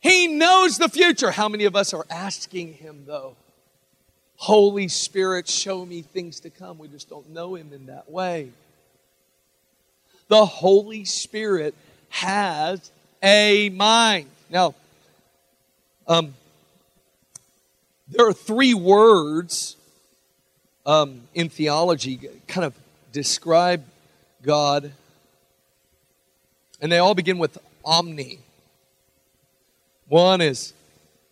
He 0.00 0.28
knows 0.28 0.78
the 0.78 0.88
future. 0.88 1.30
How 1.30 1.48
many 1.48 1.64
of 1.64 1.74
us 1.74 1.92
are 1.92 2.06
asking 2.10 2.74
him 2.74 3.04
though? 3.06 3.36
Holy 4.38 4.86
Spirit, 4.86 5.48
show 5.48 5.84
me 5.84 6.00
things 6.00 6.38
to 6.40 6.50
come. 6.50 6.78
We 6.78 6.86
just 6.86 7.10
don't 7.10 7.28
know 7.30 7.56
Him 7.56 7.72
in 7.72 7.86
that 7.86 8.08
way. 8.08 8.50
The 10.28 10.44
Holy 10.44 11.04
Spirit 11.04 11.74
has 12.10 12.90
a 13.22 13.70
mind. 13.70 14.28
Now, 14.50 14.74
um, 16.06 16.34
there 18.08 18.26
are 18.26 18.32
three 18.32 18.74
words 18.74 19.76
um, 20.86 21.22
in 21.34 21.48
theology 21.48 22.16
kind 22.46 22.64
of 22.64 22.74
describe 23.12 23.84
God, 24.42 24.92
and 26.80 26.90
they 26.90 26.98
all 26.98 27.14
begin 27.14 27.38
with 27.38 27.58
omni. 27.84 28.38
One 30.08 30.40
is 30.40 30.72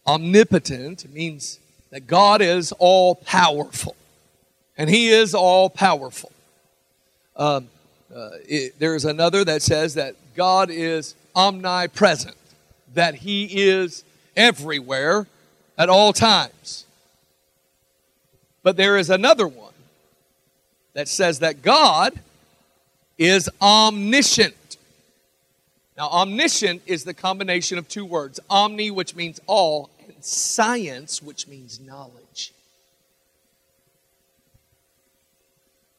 omnipotent, 0.07 1.05
it 1.05 1.13
means 1.13 1.59
that 1.91 2.07
God 2.07 2.43
is 2.43 2.73
all 2.73 3.15
powerful. 3.15 3.97
And 4.77 4.91
He 4.91 5.09
is 5.09 5.35
all 5.35 5.71
powerful. 5.71 6.33
Um, 7.35 7.69
uh, 8.15 8.31
it, 8.49 8.79
there's 8.79 9.05
another 9.05 9.45
that 9.45 9.63
says 9.63 9.95
that 9.95 10.15
God 10.35 10.71
is 10.71 11.15
omnipresent, 11.35 12.37
that 12.95 13.17
He 13.17 13.45
is 13.69 14.05
everywhere 14.37 15.27
at 15.77 15.89
all 15.89 16.13
times. 16.13 16.87
But 18.63 18.77
there 18.77 18.97
is 18.97 19.11
another 19.11 19.47
one 19.47 19.73
that 20.95 21.09
says 21.09 21.41
that 21.41 21.63
God 21.63 22.19
is 23.19 23.51
omniscient. 23.61 24.77
Now, 25.97 26.09
omniscient 26.09 26.83
is 26.87 27.05
the 27.05 27.15
combination 27.15 27.79
of 27.79 27.89
two 27.89 28.05
words 28.05 28.39
omni, 28.51 28.91
which 28.91 29.15
means 29.15 29.41
all, 29.47 29.91
and 30.05 30.25
science, 30.25 31.23
which 31.23 31.49
means 31.49 31.81
knowledge. 31.81 32.53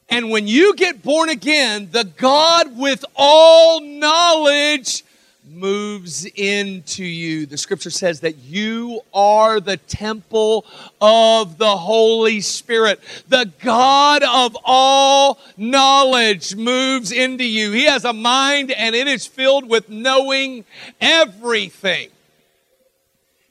And 0.08 0.30
when 0.30 0.46
you 0.46 0.74
get 0.74 1.02
born 1.02 1.28
again, 1.28 1.88
the 1.92 2.04
God 2.04 2.78
with 2.78 3.04
all 3.14 3.80
knowledge 3.80 5.04
moves 5.50 6.24
into 6.24 7.04
you. 7.04 7.46
The 7.46 7.58
scripture 7.58 7.90
says 7.90 8.20
that 8.20 8.38
you 8.38 9.00
are 9.12 9.60
the 9.60 9.76
temple 9.76 10.64
of 11.00 11.58
the 11.58 11.76
Holy 11.76 12.40
Spirit. 12.40 13.00
The 13.28 13.50
God 13.60 14.22
of 14.22 14.56
all 14.64 15.38
knowledge 15.56 16.54
moves 16.54 17.12
into 17.12 17.44
you. 17.44 17.72
He 17.72 17.84
has 17.84 18.04
a 18.04 18.12
mind 18.12 18.70
and 18.70 18.94
it 18.94 19.08
is 19.08 19.26
filled 19.26 19.68
with 19.68 19.88
knowing 19.88 20.64
everything 21.00 22.10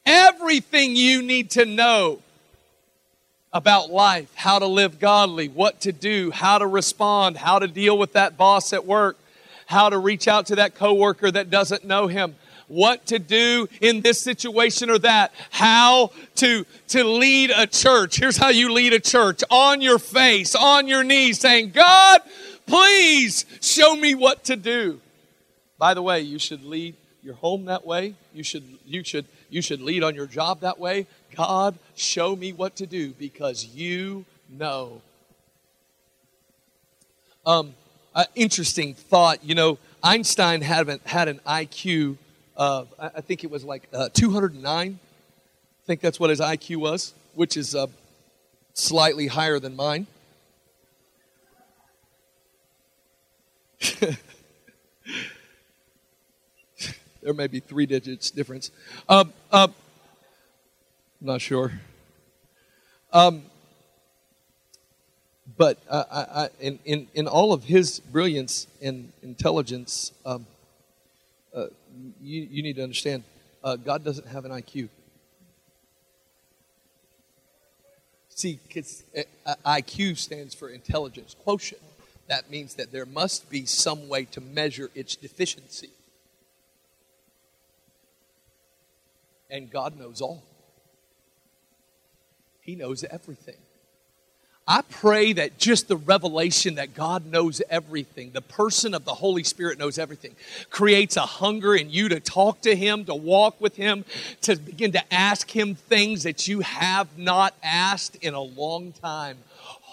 everything 0.07 0.95
you 0.95 1.21
need 1.21 1.51
to 1.51 1.65
know 1.65 2.19
about 3.57 3.89
life, 3.89 4.31
how 4.35 4.59
to 4.59 4.67
live 4.67 4.99
godly, 4.99 5.47
what 5.47 5.81
to 5.81 5.91
do, 5.91 6.29
how 6.29 6.59
to 6.59 6.67
respond, 6.67 7.35
how 7.35 7.57
to 7.57 7.67
deal 7.67 7.97
with 7.97 8.13
that 8.13 8.37
boss 8.37 8.71
at 8.71 8.85
work, 8.85 9.17
how 9.65 9.89
to 9.89 9.97
reach 9.97 10.27
out 10.27 10.45
to 10.45 10.57
that 10.57 10.75
coworker 10.75 11.31
that 11.31 11.49
doesn't 11.49 11.83
know 11.83 12.05
him, 12.05 12.35
what 12.67 13.07
to 13.07 13.17
do 13.17 13.67
in 13.81 14.01
this 14.01 14.21
situation 14.21 14.91
or 14.91 14.99
that, 14.99 15.33
how 15.49 16.11
to, 16.35 16.67
to 16.89 17.03
lead 17.03 17.49
a 17.49 17.65
church. 17.65 18.17
Here's 18.19 18.37
how 18.37 18.49
you 18.49 18.71
lead 18.71 18.93
a 18.93 18.99
church 18.99 19.43
on 19.49 19.81
your 19.81 19.97
face, 19.97 20.53
on 20.53 20.87
your 20.87 21.03
knees, 21.03 21.39
saying, 21.39 21.71
God, 21.71 22.21
please 22.67 23.43
show 23.59 23.95
me 23.95 24.13
what 24.13 24.43
to 24.43 24.55
do. 24.55 25.01
By 25.79 25.95
the 25.95 26.03
way, 26.03 26.21
you 26.21 26.37
should 26.37 26.63
lead 26.63 26.93
your 27.23 27.35
home 27.35 27.65
that 27.65 27.85
way. 27.85 28.15
You 28.33 28.43
should, 28.43 28.63
you 28.85 29.03
should 29.03 29.25
you 29.49 29.61
should 29.61 29.81
lead 29.81 30.03
on 30.03 30.15
your 30.15 30.27
job 30.27 30.61
that 30.61 30.79
way. 30.79 31.07
God, 31.35 31.77
show 31.95 32.35
me 32.35 32.53
what 32.53 32.75
to 32.77 32.85
do 32.85 33.11
because 33.11 33.65
you 33.65 34.25
know. 34.49 35.01
Um, 37.45 37.73
uh, 38.13 38.25
interesting 38.35 38.93
thought. 38.93 39.43
You 39.43 39.55
know, 39.55 39.77
Einstein 40.03 40.61
had, 40.61 40.99
had 41.05 41.27
an 41.27 41.39
IQ 41.47 42.17
of, 42.55 42.93
I 42.99 43.21
think 43.21 43.43
it 43.43 43.51
was 43.51 43.63
like 43.63 43.87
uh, 43.93 44.09
209. 44.13 44.65
I 44.65 45.85
think 45.85 46.01
that's 46.01 46.19
what 46.19 46.29
his 46.29 46.41
IQ 46.41 46.77
was, 46.77 47.13
which 47.35 47.55
is 47.55 47.75
uh, 47.75 47.87
slightly 48.73 49.27
higher 49.27 49.59
than 49.59 49.75
mine. 49.75 50.07
There 57.27 57.33
may 57.33 57.47
be 57.47 57.59
three 57.59 57.85
digits 57.85 58.31
difference. 58.31 58.71
Um, 59.09 59.33
uh, 59.51 59.67
I'm 61.19 61.27
not 61.27 61.41
sure. 61.41 61.73
Um, 63.11 63.43
but 65.57 65.77
I, 65.91 65.97
I, 66.09 66.49
in, 66.61 66.79
in, 66.85 67.07
in 67.13 67.27
all 67.27 67.51
of 67.51 67.65
his 67.65 67.99
brilliance 67.99 68.67
and 68.81 69.11
intelligence, 69.21 70.13
um, 70.25 70.45
uh, 71.53 71.65
you, 72.21 72.47
you 72.49 72.63
need 72.63 72.77
to 72.77 72.83
understand 72.83 73.25
uh, 73.61 73.75
God 73.75 74.05
doesn't 74.05 74.27
have 74.27 74.45
an 74.45 74.51
IQ. 74.51 74.87
See, 78.29 78.57
uh, 79.45 79.55
IQ 79.65 80.17
stands 80.17 80.55
for 80.55 80.69
intelligence 80.69 81.35
quotient. 81.43 81.81
That 82.29 82.49
means 82.49 82.75
that 82.75 82.93
there 82.93 83.05
must 83.05 83.49
be 83.49 83.65
some 83.65 84.07
way 84.07 84.23
to 84.31 84.39
measure 84.39 84.89
its 84.95 85.17
deficiency. 85.17 85.89
And 89.49 89.71
God 89.71 89.97
knows 89.97 90.21
all, 90.21 90.43
He 92.61 92.75
knows 92.75 93.03
everything. 93.03 93.55
I 94.69 94.81
pray 94.81 95.31
that 95.31 95.57
just 95.57 95.87
the 95.87 95.95
revelation 95.95 96.75
that 96.75 96.93
God 96.93 97.25
knows 97.25 97.61
everything, 97.69 98.31
the 98.31 98.41
person 98.41 98.93
of 98.93 99.05
the 99.05 99.13
Holy 99.13 99.45
Spirit 99.45 99.79
knows 99.79 99.97
everything, 99.97 100.35
creates 100.69 101.15
a 101.15 101.21
hunger 101.21 101.73
in 101.73 101.89
you 101.89 102.09
to 102.09 102.19
talk 102.19 102.61
to 102.61 102.75
Him, 102.75 103.05
to 103.05 103.15
walk 103.15 103.61
with 103.61 103.77
Him, 103.77 104.03
to 104.41 104.57
begin 104.57 104.91
to 104.91 105.13
ask 105.13 105.49
Him 105.49 105.75
things 105.75 106.23
that 106.23 106.49
you 106.49 106.59
have 106.59 107.17
not 107.17 107.53
asked 107.63 108.17
in 108.17 108.33
a 108.33 108.41
long 108.41 108.91
time. 108.91 109.37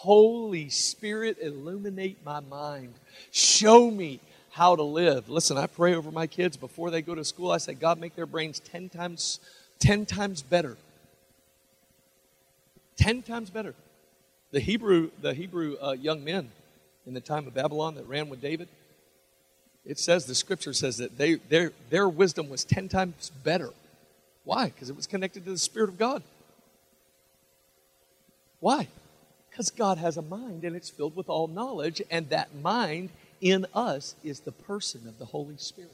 Holy 0.04 0.68
Spirit, 0.70 1.38
illuminate 1.40 2.18
my 2.24 2.40
mind. 2.40 2.94
Show 3.30 3.92
me 3.92 4.18
how 4.54 4.76
to 4.76 4.84
live. 4.84 5.28
Listen, 5.28 5.58
I 5.58 5.66
pray 5.66 5.96
over 5.96 6.12
my 6.12 6.28
kids 6.28 6.56
before 6.56 6.92
they 6.92 7.02
go 7.02 7.16
to 7.16 7.24
school. 7.24 7.50
I 7.50 7.58
say, 7.58 7.74
God, 7.74 7.98
make 7.98 8.14
their 8.14 8.24
brains 8.24 8.60
10 8.60 8.88
times, 8.88 9.40
10 9.80 10.06
times 10.06 10.42
better. 10.42 10.76
10 12.96 13.22
times 13.22 13.50
better. 13.50 13.74
The 14.52 14.60
Hebrew, 14.60 15.10
the 15.20 15.34
Hebrew 15.34 15.76
uh, 15.82 15.96
young 16.00 16.22
men 16.22 16.52
in 17.04 17.14
the 17.14 17.20
time 17.20 17.48
of 17.48 17.54
Babylon 17.54 17.96
that 17.96 18.06
ran 18.06 18.28
with 18.28 18.40
David, 18.40 18.68
it 19.84 19.98
says, 19.98 20.26
the 20.26 20.36
scripture 20.36 20.72
says 20.72 20.98
that 20.98 21.18
they, 21.18 21.34
their, 21.34 21.72
their 21.90 22.08
wisdom 22.08 22.48
was 22.48 22.62
10 22.62 22.88
times 22.88 23.32
better. 23.42 23.70
Why? 24.44 24.66
Because 24.66 24.88
it 24.88 24.94
was 24.94 25.08
connected 25.08 25.44
to 25.46 25.50
the 25.50 25.58
Spirit 25.58 25.88
of 25.88 25.98
God. 25.98 26.22
Why? 28.60 28.86
Because 29.50 29.70
God 29.70 29.98
has 29.98 30.16
a 30.16 30.22
mind 30.22 30.62
and 30.62 30.76
it's 30.76 30.90
filled 30.90 31.16
with 31.16 31.28
all 31.28 31.48
knowledge, 31.48 32.00
and 32.08 32.28
that 32.28 32.54
mind 32.54 33.10
in 33.40 33.66
us 33.74 34.14
is 34.24 34.40
the 34.40 34.52
person 34.52 35.06
of 35.08 35.18
the 35.18 35.24
Holy 35.24 35.56
Spirit. 35.56 35.90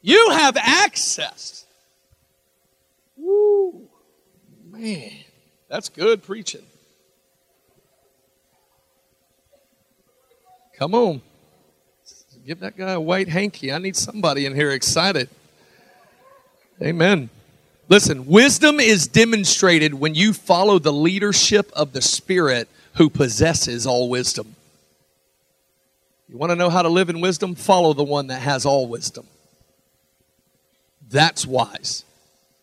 You 0.00 0.30
have 0.30 0.56
access. 0.56 1.64
Woo, 3.16 3.88
man. 4.70 5.10
That's 5.68 5.88
good 5.88 6.22
preaching. 6.22 6.62
Come 10.78 10.94
on. 10.94 11.20
Give 12.46 12.60
that 12.60 12.78
guy 12.78 12.92
a 12.92 13.00
white 13.00 13.28
hanky. 13.28 13.70
I 13.72 13.78
need 13.78 13.94
somebody 13.94 14.46
in 14.46 14.54
here 14.54 14.70
excited. 14.70 15.28
Amen. 16.80 17.28
Listen, 17.90 18.26
wisdom 18.26 18.80
is 18.80 19.06
demonstrated 19.06 19.92
when 19.92 20.14
you 20.14 20.32
follow 20.32 20.78
the 20.78 20.92
leadership 20.92 21.70
of 21.74 21.92
the 21.92 22.00
Spirit 22.00 22.68
who 22.94 23.10
possesses 23.10 23.86
all 23.86 24.08
wisdom. 24.08 24.54
You 26.28 26.36
want 26.36 26.50
to 26.50 26.56
know 26.56 26.68
how 26.68 26.82
to 26.82 26.88
live 26.88 27.08
in 27.08 27.20
wisdom? 27.20 27.54
Follow 27.54 27.94
the 27.94 28.04
one 28.04 28.26
that 28.26 28.42
has 28.42 28.66
all 28.66 28.86
wisdom. 28.86 29.26
That's 31.08 31.46
wise. 31.46 32.04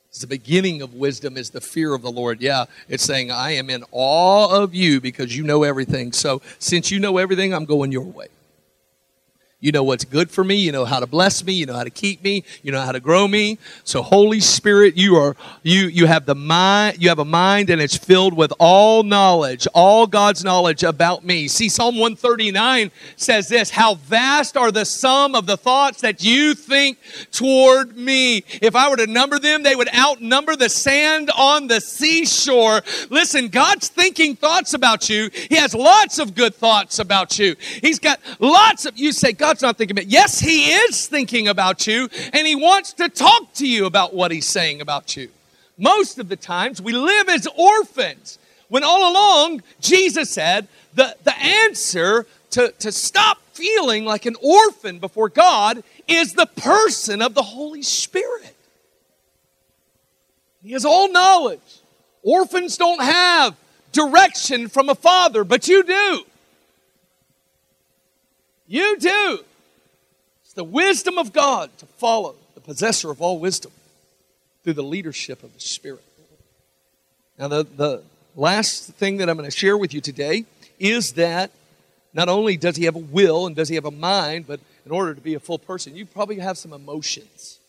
It's 0.09 0.19
the 0.21 0.27
beginning 0.27 0.81
of 0.81 0.93
wisdom 0.93 1.35
is 1.35 1.49
the 1.49 1.59
fear 1.59 1.93
of 1.93 2.01
the 2.01 2.11
Lord. 2.11 2.41
Yeah, 2.41 2.65
it's 2.87 3.03
saying, 3.03 3.31
I 3.31 3.51
am 3.51 3.69
in 3.69 3.83
awe 3.91 4.61
of 4.61 4.75
you 4.75 5.01
because 5.01 5.35
you 5.35 5.43
know 5.43 5.63
everything. 5.63 6.13
So 6.13 6.41
since 6.59 6.91
you 6.91 6.99
know 6.99 7.17
everything, 7.17 7.53
I'm 7.53 7.65
going 7.65 7.91
your 7.91 8.03
way. 8.03 8.27
You 9.65 9.71
know 9.71 9.83
what's 9.83 10.05
good 10.05 10.29
for 10.29 10.43
me. 10.43 10.57
You 10.57 10.71
know 10.71 10.85
how 10.85 10.99
to 10.99 11.07
bless 11.07 11.43
me. 11.43 11.53
You 11.53 11.65
know 11.65 11.73
how 11.73 11.83
to 11.83 11.89
keep 11.89 12.23
me. 12.23 12.43
You 12.61 12.71
know 12.71 12.81
how 12.81 12.91
to 12.91 12.99
grow 12.99 13.27
me. 13.27 13.57
So 13.83 14.03
Holy 14.03 14.39
Spirit, 14.39 14.95
you 14.95 15.15
are 15.15 15.35
you 15.63 15.87
you 15.87 16.05
have 16.05 16.27
the 16.27 16.35
mind. 16.35 17.01
You 17.01 17.09
have 17.09 17.17
a 17.17 17.25
mind, 17.25 17.71
and 17.71 17.81
it's 17.81 17.97
filled 17.97 18.35
with 18.35 18.53
all 18.59 19.01
knowledge, 19.01 19.65
all 19.73 20.05
God's 20.05 20.43
knowledge 20.43 20.83
about 20.83 21.25
me. 21.25 21.47
See, 21.47 21.67
Psalm 21.67 21.97
one 21.97 22.15
thirty 22.15 22.51
nine 22.51 22.91
says 23.15 23.47
this: 23.47 23.71
How 23.71 23.95
vast 23.95 24.55
are 24.55 24.71
the 24.71 24.85
sum 24.85 25.33
of 25.33 25.47
the 25.47 25.57
thoughts 25.57 26.01
that 26.01 26.23
you 26.23 26.53
think 26.53 26.99
toward 27.31 27.97
me. 27.97 28.43
If 28.61 28.75
I 28.75 28.87
were 28.87 28.97
to 28.97 29.07
number 29.07 29.39
them, 29.39 29.63
they 29.63 29.75
would 29.75 29.89
outnumber 29.95 30.55
the 30.55 30.69
sand 30.69 31.31
on 31.35 31.65
the 31.65 31.81
seashore. 31.81 32.83
Listen, 33.09 33.47
God's 33.47 33.87
thinking 33.87 34.35
thoughts 34.35 34.75
about 34.75 35.09
you. 35.09 35.31
He 35.33 35.55
has 35.55 35.73
lots 35.73 36.19
of 36.19 36.35
good 36.35 36.53
thoughts 36.53 36.99
about 36.99 37.39
you. 37.39 37.55
He's 37.81 37.97
got 37.97 38.19
lots 38.39 38.85
of. 38.85 38.95
You 38.95 39.11
say, 39.11 39.31
God 39.31 39.54
God's 39.55 39.61
not 39.61 39.77
thinking 39.77 39.97
about. 39.97 40.11
Yes, 40.11 40.37
He 40.37 40.71
is 40.71 41.07
thinking 41.07 41.47
about 41.47 41.87
you, 41.87 42.09
and 42.33 42.45
He 42.45 42.55
wants 42.55 42.91
to 42.93 43.07
talk 43.07 43.53
to 43.53 43.65
you 43.65 43.85
about 43.85 44.13
what 44.13 44.29
He's 44.31 44.45
saying 44.45 44.81
about 44.81 45.15
you. 45.15 45.29
Most 45.77 46.19
of 46.19 46.27
the 46.27 46.35
times, 46.35 46.81
we 46.81 46.91
live 46.91 47.29
as 47.29 47.47
orphans. 47.55 48.37
When 48.67 48.83
all 48.83 49.09
along, 49.09 49.63
Jesus 49.79 50.29
said 50.29 50.67
the, 50.93 51.15
the 51.23 51.37
answer 51.39 52.25
to, 52.49 52.73
to 52.79 52.91
stop 52.91 53.37
feeling 53.53 54.03
like 54.03 54.25
an 54.25 54.35
orphan 54.41 54.99
before 54.99 55.29
God 55.29 55.83
is 56.05 56.33
the 56.33 56.47
person 56.47 57.21
of 57.21 57.33
the 57.33 57.43
Holy 57.43 57.81
Spirit. 57.81 58.55
He 60.63 60.73
has 60.73 60.83
all 60.83 61.09
knowledge. 61.09 61.79
Orphans 62.23 62.75
don't 62.75 63.01
have 63.01 63.55
direction 63.93 64.67
from 64.67 64.89
a 64.89 64.95
father, 64.95 65.45
but 65.45 65.69
you 65.69 65.83
do. 65.83 66.25
You 68.67 68.97
do. 68.97 69.39
It's 70.43 70.53
the 70.53 70.63
wisdom 70.63 71.17
of 71.17 71.33
God 71.33 71.75
to 71.77 71.85
follow 71.85 72.35
the 72.55 72.61
possessor 72.61 73.11
of 73.11 73.21
all 73.21 73.39
wisdom 73.39 73.71
through 74.63 74.73
the 74.73 74.83
leadership 74.83 75.43
of 75.43 75.53
the 75.53 75.59
Spirit. 75.59 76.03
Now, 77.37 77.47
the, 77.47 77.63
the 77.63 78.03
last 78.35 78.93
thing 78.93 79.17
that 79.17 79.29
I'm 79.29 79.37
going 79.37 79.49
to 79.49 79.55
share 79.55 79.77
with 79.77 79.93
you 79.93 80.01
today 80.01 80.45
is 80.79 81.13
that 81.13 81.51
not 82.13 82.29
only 82.29 82.57
does 82.57 82.75
he 82.75 82.85
have 82.85 82.95
a 82.95 82.99
will 82.99 83.45
and 83.45 83.55
does 83.55 83.69
he 83.69 83.75
have 83.75 83.85
a 83.85 83.91
mind, 83.91 84.47
but 84.47 84.59
in 84.85 84.91
order 84.91 85.13
to 85.13 85.21
be 85.21 85.33
a 85.33 85.39
full 85.39 85.59
person, 85.59 85.95
you 85.95 86.05
probably 86.05 86.39
have 86.39 86.57
some 86.57 86.73
emotions. 86.73 87.59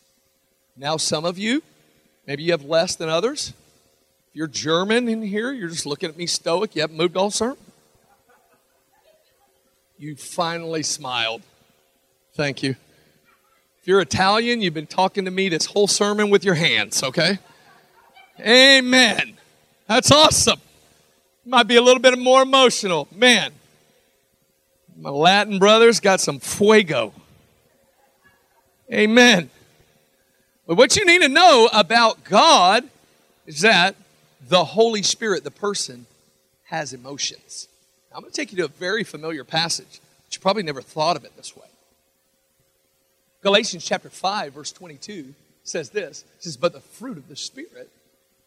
Now, 0.75 0.97
some 0.97 1.25
of 1.25 1.37
you, 1.37 1.63
maybe 2.25 2.43
you 2.43 2.51
have 2.51 2.63
less 2.63 2.95
than 2.95 3.09
others. 3.09 3.53
If 4.29 4.35
you're 4.35 4.47
German 4.47 5.09
in 5.09 5.21
here, 5.21 5.51
you're 5.51 5.69
just 5.69 5.85
looking 5.85 6.09
at 6.09 6.17
me 6.17 6.27
stoic. 6.27 6.75
You 6.75 6.81
haven't 6.81 6.97
moved 6.97 7.17
all 7.17 7.31
sermon. 7.31 7.57
You 9.97 10.15
finally 10.15 10.83
smiled. 10.83 11.41
Thank 12.33 12.61
you. 12.61 12.75
If 13.81 13.87
you're 13.87 14.01
Italian, 14.01 14.61
you've 14.61 14.73
been 14.73 14.85
talking 14.85 15.25
to 15.25 15.31
me 15.31 15.49
this 15.49 15.65
whole 15.65 15.87
sermon 15.87 16.29
with 16.29 16.43
your 16.45 16.55
hands, 16.55 17.01
okay? 17.01 17.39
Amen. 18.39 19.37
That's 19.87 20.11
awesome. 20.11 20.59
Might 21.45 21.67
be 21.67 21.77
a 21.77 21.81
little 21.81 22.01
bit 22.01 22.19
more 22.19 22.43
emotional. 22.43 23.07
Man, 23.15 23.53
my 24.99 25.09
Latin 25.09 25.57
brothers 25.57 25.99
got 25.99 26.19
some 26.19 26.39
fuego. 26.39 27.13
Amen. 28.93 29.49
But 30.67 30.75
what 30.75 30.95
you 30.95 31.05
need 31.05 31.21
to 31.21 31.29
know 31.29 31.69
about 31.73 32.23
God 32.23 32.83
is 33.45 33.61
that 33.61 33.95
the 34.47 34.63
Holy 34.63 35.01
Spirit, 35.01 35.43
the 35.43 35.51
person, 35.51 36.05
has 36.65 36.93
emotions. 36.93 37.67
I'm 38.17 38.23
going 38.23 38.31
to 38.31 38.35
take 38.35 38.51
you 38.51 38.57
to 38.57 38.65
a 38.65 38.67
very 38.67 39.03
familiar 39.03 39.43
passage, 39.43 40.01
you 40.31 40.39
probably 40.39 40.63
never 40.63 40.81
thought 40.81 41.15
of 41.15 41.23
it 41.23 41.37
this 41.37 41.55
way. 41.55 41.67
Galatians 43.43 43.85
chapter 43.85 44.09
5, 44.09 44.53
verse 44.53 44.71
22 44.71 45.35
says 45.63 45.91
this 45.91 46.25
it 46.35 46.43
says, 46.43 46.57
But 46.57 46.73
the 46.73 46.79
fruit 46.79 47.17
of 47.17 47.27
the 47.27 47.35
Spirit 47.35 47.91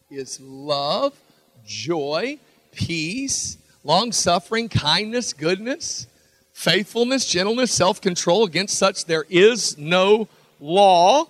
is 0.09 0.41
love, 0.41 1.17
joy, 1.65 2.37
peace, 2.73 3.57
long 3.85 4.11
suffering, 4.11 4.67
kindness, 4.67 5.31
goodness, 5.31 6.05
faithfulness, 6.51 7.25
gentleness, 7.25 7.71
self 7.71 8.01
control. 8.01 8.43
Against 8.43 8.77
such 8.77 9.05
there 9.05 9.25
is 9.29 9.77
no 9.77 10.27
law. 10.59 11.27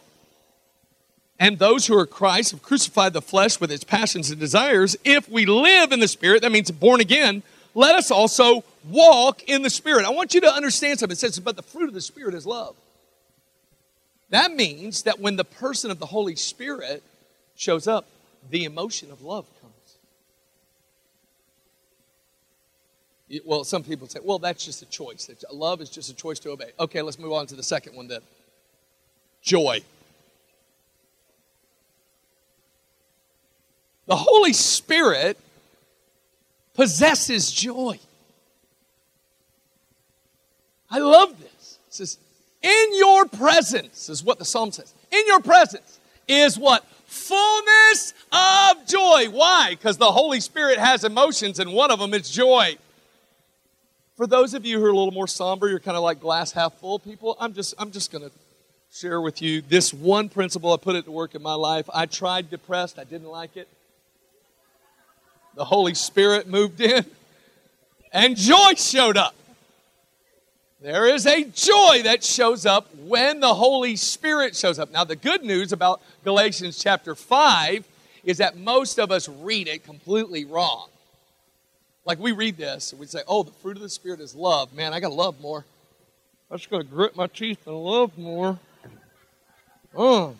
And 1.40 1.60
those 1.60 1.86
who 1.86 1.96
are 1.96 2.08
Christ 2.08 2.52
have 2.52 2.64
crucified 2.64 3.14
the 3.14 3.22
flesh 3.22 3.60
with 3.60 3.72
its 3.72 3.84
passions 3.84 4.32
and 4.32 4.40
desires. 4.40 4.96
If 5.04 5.30
we 5.30 5.46
live 5.46 5.92
in 5.92 6.00
the 6.00 6.08
Spirit, 6.08 6.42
that 6.42 6.52
means 6.52 6.72
born 6.72 7.02
again, 7.02 7.44
let 7.74 7.96
us 7.96 8.12
also 8.12 8.64
walk 8.90 9.44
in 9.44 9.62
the 9.62 9.70
Spirit. 9.70 10.06
I 10.06 10.10
want 10.10 10.34
you 10.34 10.42
to 10.42 10.54
understand 10.54 11.00
something. 11.00 11.14
It 11.14 11.20
says, 11.20 11.40
but 11.40 11.56
the 11.56 11.64
fruit 11.64 11.88
of 11.88 11.94
the 11.94 12.02
Spirit 12.02 12.34
is 12.34 12.46
love. 12.46 12.76
That 14.30 14.54
means 14.54 15.04
that 15.04 15.20
when 15.20 15.36
the 15.36 15.44
person 15.44 15.92
of 15.92 16.00
the 16.00 16.06
Holy 16.06 16.36
Spirit 16.36 17.04
shows 17.56 17.88
up, 17.88 18.06
the 18.50 18.64
emotion 18.64 19.12
of 19.12 19.22
love 19.22 19.46
comes. 19.62 19.72
Well, 23.46 23.64
some 23.64 23.84
people 23.84 24.08
say, 24.08 24.20
well, 24.24 24.40
that's 24.40 24.66
just 24.66 24.82
a 24.82 24.86
choice. 24.86 25.30
Love 25.52 25.80
is 25.82 25.90
just 25.90 26.10
a 26.10 26.14
choice 26.14 26.40
to 26.40 26.50
obey. 26.52 26.72
Okay, 26.80 27.02
let's 27.02 27.20
move 27.20 27.32
on 27.32 27.48
to 27.48 27.56
the 27.56 27.64
second 27.64 27.96
one 27.96 28.08
then 28.08 28.22
joy. 29.42 29.82
The 34.08 34.16
Holy 34.16 34.54
Spirit 34.54 35.38
possesses 36.82 37.52
joy. 37.52 38.00
I 40.90 40.98
love 40.98 41.40
this. 41.40 41.78
It 41.88 41.94
says, 41.94 42.18
In 42.64 42.98
your 42.98 43.28
presence, 43.28 44.10
is 44.10 44.24
what 44.24 44.40
the 44.40 44.46
psalm 44.46 44.72
says. 44.72 44.92
In 45.12 45.22
your 45.28 45.42
presence 45.42 46.00
is 46.28 46.58
what? 46.58 46.84
Fullness 47.06 48.16
of 48.32 48.88
joy. 48.88 49.28
Why? 49.30 49.76
Because 49.78 49.98
the 49.98 50.12
Holy 50.12 50.40
Spirit 50.40 50.80
has 50.80 51.04
emotions, 51.04 51.60
and 51.60 51.72
one 51.72 51.92
of 51.92 52.00
them 52.00 52.16
is 52.16 52.32
joy. 52.32 52.78
For 54.18 54.26
those 54.26 54.56
of 54.56 54.66
you 54.66 54.80
who 54.80 54.86
are 54.86 54.90
a 54.90 54.96
little 54.96 55.12
more 55.12 55.28
somber, 55.28 55.70
you're 55.70 55.80
kind 55.80 55.98
of 55.98 56.02
like 56.02 56.20
glass 56.20 56.52
half 56.52 56.74
full 56.80 56.98
people, 56.98 57.38
I'm 57.40 57.54
just, 57.54 57.76
I'm 57.78 57.92
just 57.92 58.12
going 58.12 58.24
to 58.24 58.32
share 58.92 59.22
with 59.22 59.40
you 59.40 59.62
this 59.62 59.94
one 59.94 60.30
principle. 60.30 60.74
I 60.74 60.78
put 60.78 60.96
it 60.96 61.06
to 61.06 61.12
work 61.12 61.36
in 61.36 61.44
my 61.44 61.54
life. 61.54 61.88
I 61.94 62.08
tried 62.08 62.50
depressed, 62.50 62.98
I 62.98 63.04
didn't 63.04 63.30
like 63.30 63.56
it. 63.56 63.68
The 65.56 65.66
Holy 65.66 65.94
Spirit 65.94 66.48
moved 66.48 66.80
in, 66.82 67.06
and 68.14 68.38
joy 68.38 68.74
showed 68.76 69.18
up. 69.18 69.36
There 70.82 71.06
is 71.06 71.28
a 71.28 71.44
joy 71.44 72.02
that 72.04 72.24
shows 72.24 72.66
up 72.66 72.88
when 72.96 73.40
the 73.40 73.54
Holy 73.54 73.96
Spirit 73.96 74.56
shows 74.56 74.80
up. 74.80 74.92
Now, 74.92 75.04
the 75.04 75.16
good 75.16 75.44
news 75.44 75.72
about 75.72 76.02
Galatians 76.24 76.82
chapter 76.82 77.14
5 77.14 77.86
is 78.24 78.38
that 78.38 78.58
most 78.58 78.98
of 78.98 79.12
us 79.12 79.30
read 79.30 79.68
it 79.68 79.84
completely 79.84 80.46
wrong. 80.46 80.88
Like 82.04 82.20
we 82.20 82.32
read 82.32 82.58
this 82.58 82.94
we 82.94 83.06
say, 83.06 83.20
oh, 83.28 83.44
the 83.44 83.52
fruit 83.52 83.78
of 83.78 83.84
the 83.84 83.90
Spirit 83.90 84.22
is 84.22 84.34
love. 84.34 84.74
Man, 84.74 84.92
I 84.92 85.00
got 85.00 85.10
to 85.10 85.14
love 85.14 85.40
more. 85.40 85.66
I'm 86.50 86.58
just 86.58 86.70
going 86.70 86.84
to 86.84 86.90
grit 86.90 87.16
my 87.16 87.28
teeth 87.28 87.66
and 87.68 87.76
love 87.76 88.18
more. 88.18 88.60
Oh. 89.96 90.36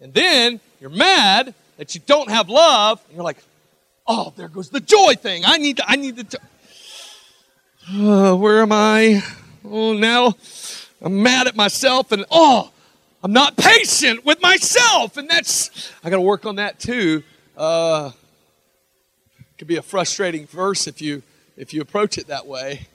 And 0.00 0.12
then 0.12 0.60
you're 0.80 0.90
mad 0.90 1.54
that 1.78 1.94
you 1.94 2.00
don't 2.04 2.28
have 2.28 2.48
love, 2.48 3.02
and 3.06 3.16
you're 3.16 3.24
like, 3.24 3.38
oh, 4.06 4.32
there 4.36 4.48
goes 4.48 4.70
the 4.70 4.80
joy 4.80 5.14
thing. 5.14 5.42
I 5.44 5.58
need 5.58 5.78
to, 5.78 5.88
I 5.88 5.96
need 5.96 6.30
to. 6.30 6.40
Uh, 7.92 8.34
where 8.34 8.62
am 8.62 8.72
I? 8.72 9.22
Oh, 9.64 9.92
now 9.92 10.34
I'm 11.02 11.22
mad 11.22 11.46
at 11.46 11.56
myself, 11.56 12.12
and 12.12 12.24
oh, 12.30 12.70
I'm 13.22 13.32
not 13.32 13.56
patient 13.56 14.24
with 14.24 14.40
myself, 14.42 15.16
and 15.16 15.28
that's 15.28 15.92
I 16.02 16.10
got 16.10 16.16
to 16.16 16.22
work 16.22 16.46
on 16.46 16.56
that 16.56 16.78
too. 16.78 17.22
Uh, 17.56 18.12
it 19.38 19.58
could 19.58 19.68
be 19.68 19.76
a 19.76 19.82
frustrating 19.82 20.46
verse 20.46 20.86
if 20.86 21.00
you 21.00 21.22
if 21.56 21.72
you 21.72 21.80
approach 21.80 22.18
it 22.18 22.26
that 22.28 22.46
way. 22.46 22.86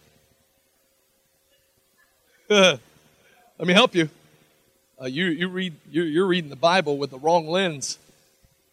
Let 2.50 2.80
me 3.60 3.74
help 3.74 3.94
you. 3.94 4.10
Uh, 5.02 5.06
you, 5.06 5.26
you 5.26 5.48
read, 5.48 5.76
you, 5.90 6.02
you're 6.04 6.26
reading 6.26 6.50
the 6.50 6.56
Bible 6.56 6.98
with 6.98 7.12
the 7.12 7.20
wrong 7.20 7.48
lens. 7.48 8.00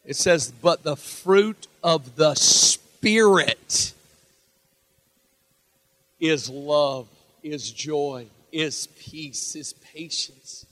It 0.07 0.15
says, 0.15 0.53
but 0.63 0.85
the 0.85 0.97
fruit 0.97 1.67
of 1.83 2.15
the 2.15 2.35
Spirit 2.35 3.93
is 6.21 6.49
love, 6.49 7.09
is 7.43 7.73
joy, 7.73 8.27
is 8.53 8.87
peace, 8.99 9.57
is 9.57 9.73
patience, 9.73 10.65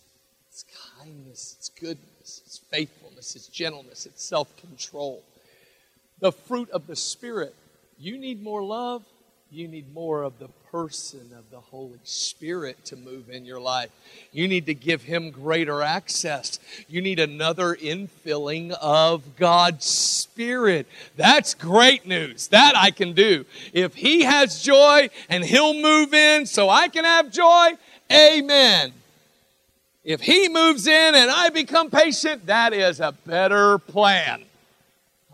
it's 0.49 0.65
kindness, 0.99 1.57
it's 1.59 1.69
goodness, 1.69 2.43
it's 2.47 2.59
faithfulness, 2.71 3.35
it's 3.35 3.49
gentleness, 3.49 4.07
it's 4.07 4.25
self 4.25 4.57
control. 4.57 5.23
The 6.21 6.33
fruit 6.33 6.71
of 6.71 6.87
the 6.87 6.97
Spirit. 6.97 7.55
You 7.99 8.19
need 8.19 8.43
more 8.43 8.63
love, 8.63 9.05
you 9.51 9.69
need 9.69 9.93
more 9.95 10.23
of 10.23 10.39
the 10.39 10.49
person 10.71 11.31
of 11.39 11.49
the 11.53 11.61
Holy 11.61 12.01
Spirit 12.03 12.85
to 12.87 12.97
move 12.97 13.31
in 13.31 13.45
your 13.45 13.61
life. 13.61 13.91
You 14.33 14.49
need 14.49 14.67
to 14.67 14.75
give 14.75 15.03
Him 15.03 15.31
greater 15.31 15.83
access. 15.83 16.59
You 16.89 17.01
need 17.01 17.21
another 17.21 17.77
infilling 17.77 18.73
of 18.81 19.37
God's 19.37 19.85
Spirit. 19.85 20.89
That's 21.17 21.55
great 21.55 22.07
news. 22.07 22.49
That 22.49 22.75
I 22.77 22.91
can 22.91 23.13
do. 23.13 23.45
If 23.73 23.95
He 23.95 24.25
has 24.25 24.63
joy 24.63 25.11
and 25.29 25.45
He'll 25.45 25.75
move 25.75 26.13
in 26.13 26.47
so 26.47 26.69
I 26.69 26.89
can 26.89 27.05
have 27.05 27.31
joy, 27.31 27.73
amen. 28.13 28.93
If 30.03 30.21
He 30.23 30.49
moves 30.49 30.89
in 30.89 31.15
and 31.15 31.31
I 31.31 31.51
become 31.51 31.91
patient, 31.91 32.47
that 32.47 32.73
is 32.73 32.99
a 32.99 33.13
better 33.25 33.79
plan. 33.79 34.43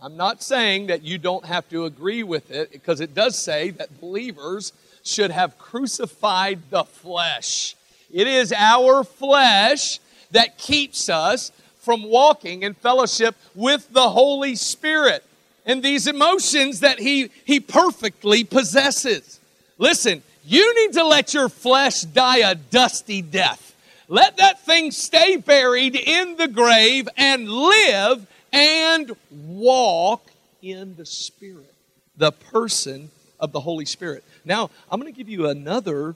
I'm 0.02 0.16
not 0.16 0.42
saying 0.42 0.86
that 0.86 1.02
you 1.02 1.18
don't 1.18 1.44
have 1.44 1.68
to 1.68 1.84
agree 1.84 2.22
with 2.22 2.50
it 2.50 2.72
because 2.72 3.02
it 3.02 3.14
does 3.14 3.36
say 3.36 3.68
that 3.70 4.00
believers 4.00 4.72
should 5.02 5.30
have 5.30 5.58
crucified 5.58 6.58
the 6.70 6.84
flesh. 6.84 7.76
It 8.10 8.26
is 8.26 8.50
our 8.52 9.04
flesh 9.04 10.00
that 10.30 10.56
keeps 10.56 11.10
us 11.10 11.52
from 11.80 12.04
walking 12.04 12.62
in 12.62 12.72
fellowship 12.72 13.36
with 13.54 13.92
the 13.92 14.08
Holy 14.08 14.56
Spirit 14.56 15.22
and 15.66 15.82
these 15.82 16.06
emotions 16.06 16.80
that 16.80 16.98
He, 16.98 17.30
he 17.44 17.60
perfectly 17.60 18.42
possesses. 18.42 19.38
Listen, 19.76 20.22
you 20.44 20.74
need 20.76 20.94
to 20.94 21.04
let 21.04 21.34
your 21.34 21.50
flesh 21.50 22.02
die 22.02 22.38
a 22.38 22.54
dusty 22.54 23.20
death. 23.20 23.76
Let 24.08 24.38
that 24.38 24.60
thing 24.62 24.92
stay 24.92 25.36
buried 25.36 25.94
in 25.94 26.36
the 26.36 26.48
grave 26.48 27.06
and 27.18 27.50
live 27.50 28.26
and 28.52 29.12
walk 29.30 30.26
in 30.62 30.96
the 30.96 31.06
Spirit, 31.06 31.74
the 32.16 32.32
person 32.32 33.10
of 33.38 33.52
the 33.52 33.60
Holy 33.60 33.84
Spirit. 33.84 34.24
Now, 34.44 34.70
I'm 34.90 35.00
going 35.00 35.12
to 35.12 35.16
give 35.16 35.28
you 35.28 35.48
another 35.48 36.14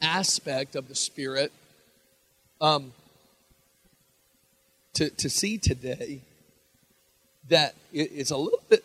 aspect 0.00 0.76
of 0.76 0.88
the 0.88 0.94
Spirit 0.94 1.52
um, 2.60 2.92
to, 4.94 5.10
to 5.10 5.30
see 5.30 5.58
today 5.58 6.20
that 7.48 7.74
it's 7.92 8.30
a 8.30 8.36
little 8.36 8.62
bit, 8.68 8.84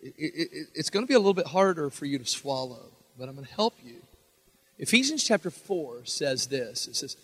it, 0.00 0.14
it, 0.18 0.68
it's 0.74 0.90
going 0.90 1.04
to 1.04 1.08
be 1.08 1.14
a 1.14 1.18
little 1.18 1.34
bit 1.34 1.48
harder 1.48 1.90
for 1.90 2.06
you 2.06 2.18
to 2.18 2.26
swallow, 2.26 2.86
but 3.18 3.28
I'm 3.28 3.34
going 3.34 3.46
to 3.46 3.54
help 3.54 3.74
you. 3.84 3.96
Ephesians 4.78 5.22
chapter 5.22 5.50
4 5.50 6.04
says 6.04 6.46
this 6.46 6.86
it 6.88 6.96
says, 6.96 7.16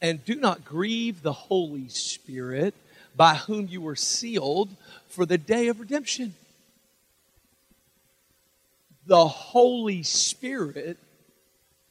And 0.00 0.24
do 0.24 0.34
not 0.34 0.64
grieve 0.64 1.22
the 1.22 1.32
Holy 1.32 1.88
Spirit 1.88 2.74
by 3.16 3.34
whom 3.34 3.68
you 3.68 3.80
were 3.80 3.96
sealed 3.96 4.70
for 5.08 5.24
the 5.24 5.38
day 5.38 5.68
of 5.68 5.80
redemption. 5.80 6.34
The 9.06 9.28
Holy 9.28 10.02
Spirit 10.02 10.98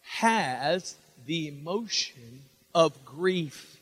has 0.02 0.96
the 1.26 1.48
emotion 1.48 2.42
of 2.74 3.06
grief. 3.06 3.78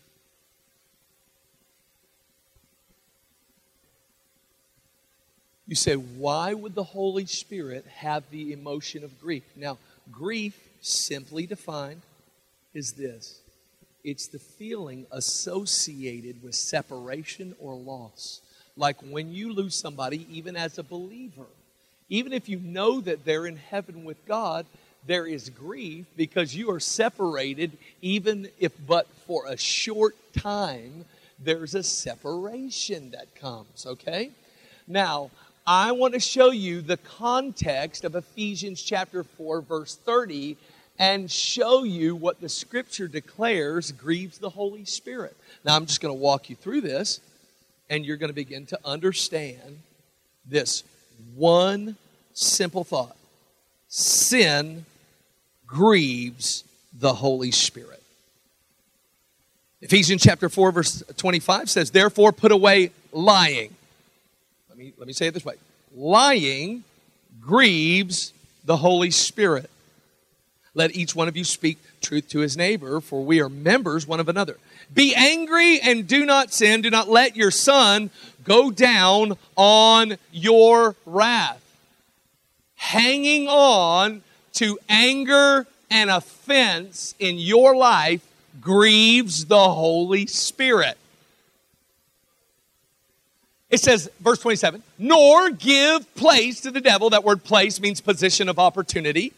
You 5.67 5.75
say, 5.75 5.95
why 5.95 6.53
would 6.53 6.75
the 6.75 6.83
Holy 6.83 7.25
Spirit 7.25 7.85
have 7.87 8.23
the 8.29 8.51
emotion 8.51 9.05
of 9.05 9.21
grief? 9.21 9.43
Now, 9.55 9.77
grief, 10.11 10.59
simply 10.81 11.45
defined, 11.45 12.01
is 12.73 12.93
this 12.93 13.40
it's 14.03 14.27
the 14.27 14.39
feeling 14.39 15.05
associated 15.11 16.41
with 16.43 16.55
separation 16.55 17.55
or 17.59 17.75
loss. 17.75 18.41
Like 18.77 18.97
when 19.01 19.31
you 19.31 19.53
lose 19.53 19.75
somebody, 19.75 20.25
even 20.31 20.55
as 20.55 20.77
a 20.77 20.83
believer, 20.83 21.45
even 22.09 22.33
if 22.33 22.49
you 22.49 22.59
know 22.59 23.01
that 23.01 23.25
they're 23.25 23.45
in 23.45 23.57
heaven 23.57 24.03
with 24.03 24.25
God, 24.25 24.65
there 25.07 25.25
is 25.25 25.49
grief 25.49 26.05
because 26.15 26.55
you 26.55 26.69
are 26.71 26.79
separated, 26.79 27.71
even 28.01 28.49
if 28.59 28.71
but 28.85 29.07
for 29.25 29.45
a 29.47 29.57
short 29.57 30.15
time, 30.33 31.05
there's 31.39 31.73
a 31.73 31.83
separation 31.83 33.11
that 33.11 33.33
comes, 33.35 33.85
okay? 33.85 34.31
Now, 34.87 35.31
I 35.65 35.91
want 35.91 36.13
to 36.15 36.19
show 36.19 36.51
you 36.51 36.81
the 36.81 36.97
context 36.97 38.03
of 38.03 38.15
Ephesians 38.15 38.81
chapter 38.81 39.23
4, 39.23 39.61
verse 39.61 39.95
30, 39.95 40.57
and 40.99 41.31
show 41.31 41.83
you 41.83 42.15
what 42.15 42.41
the 42.41 42.49
scripture 42.49 43.07
declares 43.07 43.91
grieves 43.91 44.37
the 44.37 44.49
Holy 44.49 44.85
Spirit. 44.85 45.35
Now, 45.63 45.75
I'm 45.75 45.85
just 45.85 46.01
going 46.01 46.13
to 46.13 46.19
walk 46.19 46.49
you 46.49 46.55
through 46.55 46.81
this, 46.81 47.19
and 47.89 48.05
you're 48.05 48.17
going 48.17 48.29
to 48.29 48.35
begin 48.35 48.65
to 48.67 48.79
understand 48.85 49.79
this 50.45 50.83
one 51.35 51.95
simple 52.33 52.83
thought 52.83 53.15
sin 53.87 54.85
grieves 55.67 56.63
the 56.93 57.13
Holy 57.13 57.51
Spirit. 57.51 58.01
Ephesians 59.81 60.21
chapter 60.21 60.47
4, 60.47 60.71
verse 60.71 61.03
25 61.17 61.69
says, 61.69 61.91
Therefore, 61.91 62.31
put 62.31 62.51
away 62.51 62.91
lying. 63.11 63.75
Let 64.69 64.77
me, 64.77 64.93
let 64.97 65.07
me 65.07 65.13
say 65.13 65.27
it 65.27 65.33
this 65.33 65.43
way 65.43 65.55
lying 65.95 66.83
grieves 67.39 68.33
the 68.63 68.77
Holy 68.77 69.11
Spirit. 69.11 69.69
Let 70.73 70.95
each 70.95 71.15
one 71.15 71.27
of 71.27 71.35
you 71.35 71.43
speak 71.43 71.79
truth 72.01 72.29
to 72.29 72.39
his 72.39 72.55
neighbor, 72.55 73.01
for 73.01 73.23
we 73.23 73.41
are 73.41 73.49
members 73.49 74.07
one 74.07 74.19
of 74.19 74.29
another. 74.29 74.57
Be 74.93 75.13
angry 75.15 75.79
and 75.81 76.07
do 76.07 76.25
not 76.25 76.53
sin. 76.53 76.81
Do 76.81 76.89
not 76.89 77.09
let 77.09 77.35
your 77.35 77.51
sun 77.51 78.09
go 78.43 78.71
down 78.71 79.37
on 79.55 80.17
your 80.31 80.95
wrath. 81.05 81.61
Hanging 82.75 83.47
on 83.47 84.23
to 84.53 84.79
anger 84.89 85.67
and 85.89 86.09
offense 86.09 87.15
in 87.19 87.37
your 87.37 87.75
life 87.75 88.25
grieves 88.59 89.45
the 89.45 89.69
Holy 89.69 90.25
Spirit. 90.25 90.97
It 93.69 93.79
says, 93.79 94.09
verse 94.19 94.39
27, 94.39 94.83
nor 94.99 95.49
give 95.49 96.13
place 96.15 96.59
to 96.61 96.71
the 96.71 96.81
devil. 96.81 97.09
That 97.09 97.23
word 97.23 97.43
place 97.43 97.79
means 97.79 98.01
position 98.01 98.49
of 98.49 98.59
opportunity, 98.59 99.31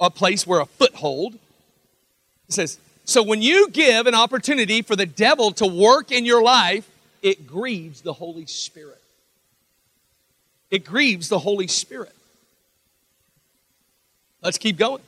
a 0.00 0.10
place 0.10 0.46
where 0.46 0.60
a 0.60 0.66
foothold. 0.66 1.34
It 1.34 2.52
says, 2.52 2.78
so 3.04 3.22
when 3.22 3.40
you 3.40 3.70
give 3.70 4.06
an 4.06 4.14
opportunity 4.14 4.82
for 4.82 4.94
the 4.94 5.06
devil 5.06 5.50
to 5.52 5.66
work 5.66 6.12
in 6.12 6.26
your 6.26 6.42
life, 6.42 6.86
it 7.22 7.46
grieves 7.46 8.02
the 8.02 8.12
Holy 8.12 8.44
Spirit. 8.44 9.00
It 10.70 10.84
grieves 10.84 11.30
the 11.30 11.38
Holy 11.38 11.68
Spirit. 11.68 12.14
Let's 14.42 14.58
keep 14.58 14.76
going. 14.76 15.02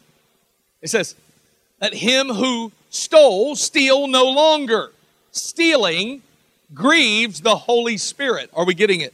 It 0.80 0.88
says, 0.88 1.14
Let 1.80 1.92
him 1.92 2.28
who 2.28 2.72
stole 2.88 3.54
steal 3.54 4.06
no 4.06 4.24
longer. 4.24 4.92
Stealing 5.32 6.22
grieves 6.72 7.42
the 7.42 7.56
Holy 7.56 7.98
Spirit. 7.98 8.50
Are 8.54 8.64
we 8.64 8.72
getting 8.72 9.02
it? 9.02 9.12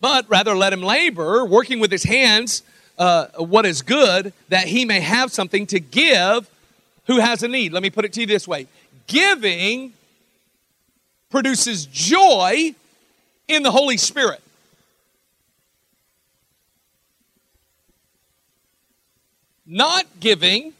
But 0.00 0.30
rather 0.30 0.56
let 0.56 0.72
him 0.72 0.82
labor, 0.82 1.44
working 1.44 1.80
with 1.80 1.90
his 1.90 2.04
hands 2.04 2.62
uh, 3.00 3.28
what 3.38 3.64
is 3.64 3.80
good, 3.80 4.34
that 4.50 4.66
he 4.68 4.84
may 4.84 5.00
have 5.00 5.32
something 5.32 5.66
to 5.68 5.80
give 5.80 6.48
who 7.06 7.18
has 7.18 7.42
a 7.42 7.48
need. 7.48 7.72
Let 7.72 7.82
me 7.82 7.88
put 7.88 8.04
it 8.04 8.12
to 8.12 8.20
you 8.20 8.26
this 8.26 8.46
way 8.46 8.68
giving 9.06 9.94
produces 11.30 11.86
joy 11.86 12.74
in 13.48 13.62
the 13.62 13.70
Holy 13.70 13.96
Spirit. 13.96 14.42
Not 19.66 20.04
giving 20.20 20.74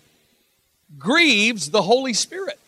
grieves 0.99 1.71
the 1.71 1.83
Holy 1.83 2.13
Spirit. 2.13 2.59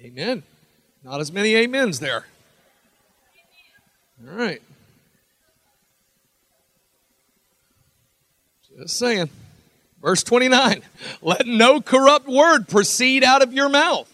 Amen. 0.00 0.42
Not 1.02 1.20
as 1.20 1.32
many 1.32 1.56
amens 1.56 1.98
there. 1.98 2.26
All 4.28 4.36
right. 4.36 4.62
Just 8.78 8.96
saying. 8.96 9.30
Verse 10.00 10.22
29 10.22 10.82
Let 11.20 11.46
no 11.46 11.80
corrupt 11.80 12.28
word 12.28 12.68
proceed 12.68 13.24
out 13.24 13.42
of 13.42 13.52
your 13.52 13.68
mouth. 13.68 14.08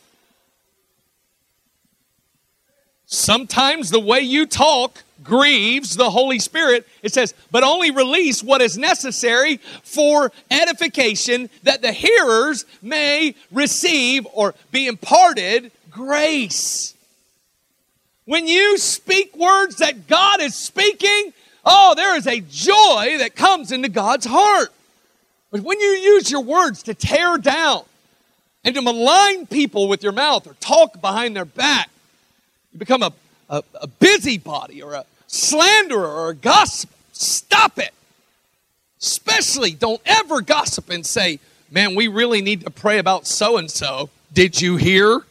Sometimes 3.06 3.88
the 3.88 4.00
way 4.00 4.20
you 4.20 4.46
talk 4.46 5.02
grieves 5.24 5.96
the 5.96 6.10
Holy 6.10 6.38
Spirit. 6.38 6.86
It 7.02 7.14
says, 7.14 7.32
but 7.50 7.64
only 7.64 7.90
release 7.90 8.42
what 8.42 8.60
is 8.60 8.76
necessary 8.76 9.56
for 9.82 10.30
edification 10.50 11.48
that 11.62 11.80
the 11.80 11.92
hearers 11.92 12.66
may 12.82 13.34
receive 13.50 14.26
or 14.34 14.54
be 14.70 14.86
imparted 14.86 15.72
grace. 15.90 16.94
When 18.28 18.46
you 18.46 18.76
speak 18.76 19.34
words 19.38 19.76
that 19.76 20.06
God 20.06 20.42
is 20.42 20.54
speaking, 20.54 21.32
oh, 21.64 21.94
there 21.96 22.14
is 22.14 22.26
a 22.26 22.40
joy 22.40 23.16
that 23.20 23.30
comes 23.34 23.72
into 23.72 23.88
God's 23.88 24.26
heart. 24.26 24.68
But 25.50 25.62
when 25.62 25.80
you 25.80 25.86
use 25.86 26.30
your 26.30 26.42
words 26.42 26.82
to 26.82 26.92
tear 26.92 27.38
down 27.38 27.84
and 28.64 28.74
to 28.74 28.82
malign 28.82 29.46
people 29.46 29.88
with 29.88 30.02
your 30.02 30.12
mouth 30.12 30.46
or 30.46 30.52
talk 30.60 31.00
behind 31.00 31.36
their 31.36 31.46
back, 31.46 31.88
you 32.74 32.78
become 32.78 33.02
a, 33.02 33.14
a, 33.48 33.62
a 33.80 33.86
busybody 33.86 34.82
or 34.82 34.92
a 34.92 35.06
slanderer 35.26 36.06
or 36.06 36.28
a 36.28 36.34
gossip. 36.34 36.90
Stop 37.12 37.78
it. 37.78 37.94
Especially 39.00 39.70
don't 39.70 40.02
ever 40.04 40.42
gossip 40.42 40.90
and 40.90 41.06
say, 41.06 41.40
man, 41.70 41.94
we 41.94 42.08
really 42.08 42.42
need 42.42 42.60
to 42.60 42.70
pray 42.70 42.98
about 42.98 43.26
so 43.26 43.56
and 43.56 43.70
so. 43.70 44.10
Did 44.34 44.60
you 44.60 44.76
hear? 44.76 45.22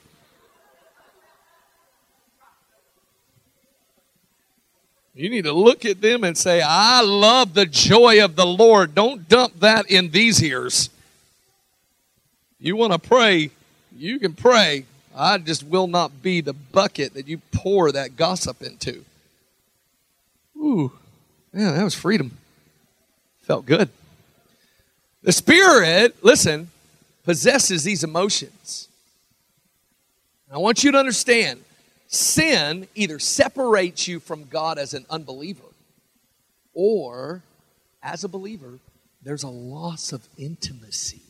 You 5.17 5.31
need 5.31 5.45
to 5.45 5.51
look 5.51 5.83
at 5.83 5.99
them 5.99 6.23
and 6.23 6.37
say, 6.37 6.61
I 6.63 7.01
love 7.01 7.55
the 7.55 7.65
joy 7.65 8.23
of 8.23 8.35
the 8.35 8.45
Lord. 8.45 8.93
Don't 8.93 9.27
dump 9.27 9.59
that 9.61 9.89
in 9.89 10.11
these 10.11 10.43
ears. 10.43 10.91
You 12.59 12.75
want 12.75 12.93
to 12.93 12.99
pray, 12.99 13.49
you 13.97 14.19
can 14.19 14.33
pray. 14.33 14.85
I 15.15 15.39
just 15.39 15.63
will 15.63 15.87
not 15.87 16.21
be 16.21 16.41
the 16.41 16.53
bucket 16.53 17.15
that 17.15 17.27
you 17.27 17.39
pour 17.51 17.91
that 17.91 18.15
gossip 18.15 18.61
into. 18.61 19.03
Ooh, 20.55 20.91
man, 21.51 21.75
that 21.75 21.83
was 21.83 21.95
freedom. 21.95 22.37
Felt 23.41 23.65
good. 23.65 23.89
The 25.23 25.31
Spirit, 25.31 26.23
listen, 26.23 26.69
possesses 27.23 27.83
these 27.83 28.03
emotions. 28.03 28.87
I 30.53 30.59
want 30.59 30.83
you 30.83 30.91
to 30.91 30.99
understand 30.99 31.63
sin 32.07 32.87
either 32.95 33.19
separates 33.19 34.07
you 34.07 34.19
from 34.19 34.45
God 34.45 34.77
as 34.77 34.93
an 34.93 35.05
unbeliever, 35.09 35.61
or 36.73 37.43
as 38.01 38.23
a 38.23 38.29
believer, 38.29 38.79
there's 39.23 39.43
a 39.43 39.49
loss 39.49 40.13
of 40.13 40.27
intimacy. 40.37 41.21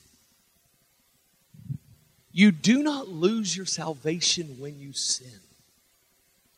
You 2.31 2.51
do 2.51 2.83
not 2.83 3.07
lose 3.07 3.57
your 3.57 3.65
salvation 3.65 4.57
when 4.59 4.79
you 4.79 4.93
sin. 4.93 5.39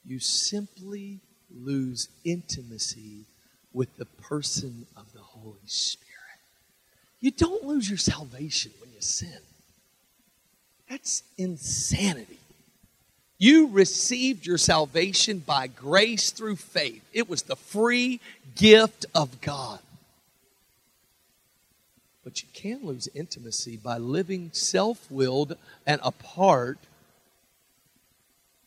You 0.06 0.20
simply 0.20 1.20
lose 1.50 2.10
intimacy 2.26 3.26
with 3.72 3.96
the 3.98 4.06
person 4.06 4.86
of 4.98 5.14
the 5.14 5.22
Holy 5.22 5.56
Spirit. 5.66 6.10
You 7.22 7.32
don't 7.32 7.64
lose 7.64 7.88
your 7.90 7.98
salvation 7.98 8.72
when 8.82 8.92
you 8.92 9.02
sin. 9.02 9.40
That's 10.90 11.24
insanity. 11.38 12.39
You 13.40 13.70
received 13.70 14.46
your 14.46 14.58
salvation 14.58 15.40
by 15.40 15.68
grace 15.68 16.30
through 16.32 16.58
faith. 16.58 17.02
It 17.14 17.30
was 17.30 17.44
the 17.44 17.56
free 17.56 18.20
gift 18.56 19.06
of 19.16 19.40
God. 19.40 19.80
But 22.22 22.44
you 22.44 22.50
can 22.54 22.86
lose 22.86 23.08
intimacy 23.16 23.78
by 23.78 23.98
living 23.98 24.52
self 24.52 25.10
willed 25.10 25.56
and 25.88 26.02
apart 26.04 26.80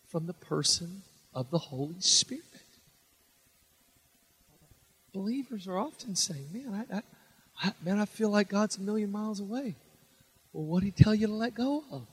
from 0.08 0.26
the 0.26 0.32
person 0.32 1.02
of 1.34 1.50
the 1.50 1.58
Holy 1.58 2.00
Spirit. 2.00 2.42
Believers 5.12 5.68
are 5.68 5.78
often 5.78 6.16
saying, 6.16 6.46
Man, 6.50 6.86
I, 6.90 6.96
I, 6.96 7.02
I 7.62 7.72
man, 7.84 7.98
I 7.98 8.06
feel 8.06 8.30
like 8.30 8.48
God's 8.48 8.78
a 8.78 8.80
million 8.80 9.12
miles 9.12 9.38
away. 9.38 9.74
Well, 10.54 10.64
what 10.64 10.82
did 10.82 10.94
he 10.96 11.04
tell 11.04 11.14
you 11.14 11.26
to 11.26 11.34
let 11.34 11.54
go 11.54 11.84
of? 11.92 12.06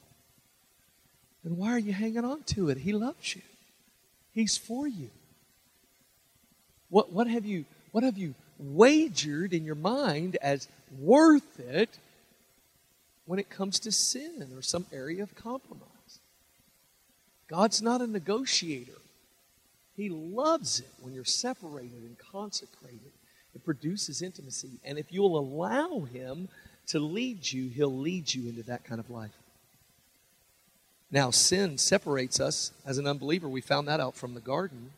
Then 1.43 1.57
why 1.57 1.71
are 1.71 1.79
you 1.79 1.93
hanging 1.93 2.25
on 2.25 2.43
to 2.43 2.69
it? 2.69 2.79
He 2.79 2.93
loves 2.93 3.35
you. 3.35 3.41
He's 4.31 4.57
for 4.57 4.87
you. 4.87 5.09
What, 6.89 7.11
what 7.11 7.27
have 7.27 7.45
you 7.45 7.65
what 7.91 8.03
have 8.03 8.17
you 8.17 8.35
wagered 8.59 9.53
in 9.53 9.65
your 9.65 9.75
mind 9.75 10.37
as 10.41 10.67
worth 10.99 11.59
it 11.59 11.97
when 13.25 13.39
it 13.39 13.49
comes 13.49 13.79
to 13.79 13.91
sin 13.91 14.51
or 14.55 14.61
some 14.61 14.85
area 14.91 15.23
of 15.23 15.33
compromise? 15.35 16.19
God's 17.47 17.81
not 17.81 18.01
a 18.01 18.07
negotiator. 18.07 18.91
He 19.95 20.09
loves 20.09 20.79
it 20.79 20.89
when 21.01 21.13
you're 21.13 21.25
separated 21.25 22.03
and 22.03 22.15
consecrated. 22.31 23.11
It 23.55 23.65
produces 23.65 24.21
intimacy. 24.21 24.79
And 24.85 24.99
if 24.99 25.11
you'll 25.11 25.37
allow 25.37 26.01
Him 26.01 26.47
to 26.87 26.99
lead 26.99 27.51
you, 27.51 27.69
He'll 27.69 27.97
lead 27.97 28.33
you 28.33 28.49
into 28.49 28.63
that 28.63 28.83
kind 28.83 28.99
of 28.99 29.09
life. 29.09 29.31
Now, 31.11 31.31
sin 31.31 31.77
separates 31.77 32.39
us 32.39 32.71
as 32.85 32.97
an 32.97 33.07
unbeliever. 33.07 33.49
We 33.49 33.61
found 33.61 33.87
that 33.87 33.99
out 33.99 34.15
from 34.15 34.35
the 34.35 34.39
garden. 34.39 34.91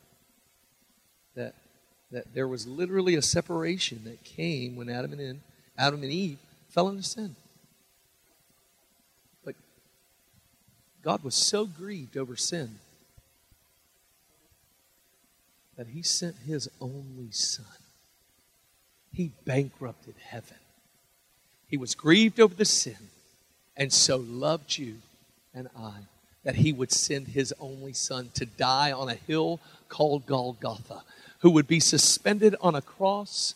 That, 1.36 1.55
that 2.12 2.34
there 2.34 2.47
was 2.47 2.68
literally 2.68 3.16
a 3.16 3.22
separation 3.22 4.01
that 4.03 4.24
came 4.24 4.76
when 4.76 4.89
Adam 4.89 5.14
and, 5.14 5.22
in, 5.22 5.41
Adam 5.78 6.03
and 6.03 6.12
Eve 6.12 6.38
fell 6.70 6.89
into 6.89 7.03
sin. 7.03 7.36
But 9.45 9.55
God 11.01 11.24
was 11.24 11.36
so 11.36 11.66
grieved 11.66 12.18
over 12.18 12.36
sin 12.36 12.80
that 15.78 15.88
he 15.88 16.03
sent 16.03 16.36
his 16.45 16.70
only 16.82 17.32
son. 17.32 17.66
He 19.14 19.32
bankrupted 19.45 20.16
heaven. 20.22 20.57
He 21.68 21.78
was 21.78 21.95
grieved 21.95 22.41
over 22.41 22.53
the 22.53 22.66
sin 22.66 22.97
and 23.78 23.93
so 23.93 24.18
loved 24.18 24.78
you 24.78 24.97
and 25.54 25.68
I 25.78 25.93
that 26.43 26.56
he 26.56 26.74
would 26.74 26.91
send 26.91 27.28
his 27.28 27.54
only 27.60 27.93
son 27.93 28.32
to 28.34 28.45
die 28.45 28.91
on 28.91 29.10
a 29.10 29.14
hill 29.16 29.60
called 29.89 30.26
Golgotha, 30.26 31.04
who 31.39 31.52
would 31.52 31.68
be 31.68 31.80
suspended 31.80 32.56
on 32.62 32.74
a 32.74 32.82
cross 32.82 33.54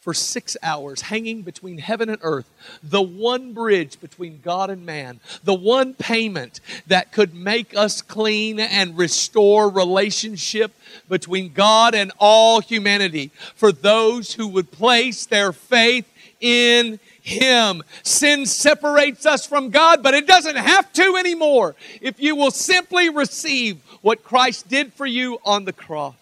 for 0.00 0.14
six 0.14 0.56
hours, 0.62 1.00
hanging 1.00 1.42
between 1.42 1.78
heaven 1.78 2.08
and 2.08 2.18
earth, 2.22 2.48
the 2.80 3.02
one 3.02 3.52
bridge 3.52 4.00
between 4.00 4.40
God 4.40 4.70
and 4.70 4.86
man, 4.86 5.18
the 5.42 5.54
one 5.54 5.94
payment 5.94 6.60
that 6.86 7.10
could 7.10 7.34
make 7.34 7.76
us 7.76 8.02
clean 8.02 8.60
and 8.60 8.96
restore 8.96 9.68
relationship 9.68 10.72
between 11.08 11.52
God 11.52 11.94
and 11.96 12.12
all 12.18 12.60
humanity 12.60 13.32
for 13.56 13.72
those 13.72 14.34
who 14.34 14.46
would 14.46 14.70
place 14.70 15.26
their 15.26 15.52
faith 15.52 16.06
in 16.40 17.00
Him. 17.26 17.82
Sin 18.04 18.46
separates 18.46 19.26
us 19.26 19.44
from 19.46 19.70
God, 19.70 20.00
but 20.02 20.14
it 20.14 20.28
doesn't 20.28 20.56
have 20.56 20.92
to 20.92 21.16
anymore. 21.16 21.74
If 22.00 22.20
you 22.20 22.36
will 22.36 22.52
simply 22.52 23.08
receive 23.08 23.78
what 24.00 24.22
Christ 24.22 24.68
did 24.68 24.92
for 24.92 25.06
you 25.06 25.40
on 25.44 25.64
the 25.64 25.72
cross, 25.72 26.14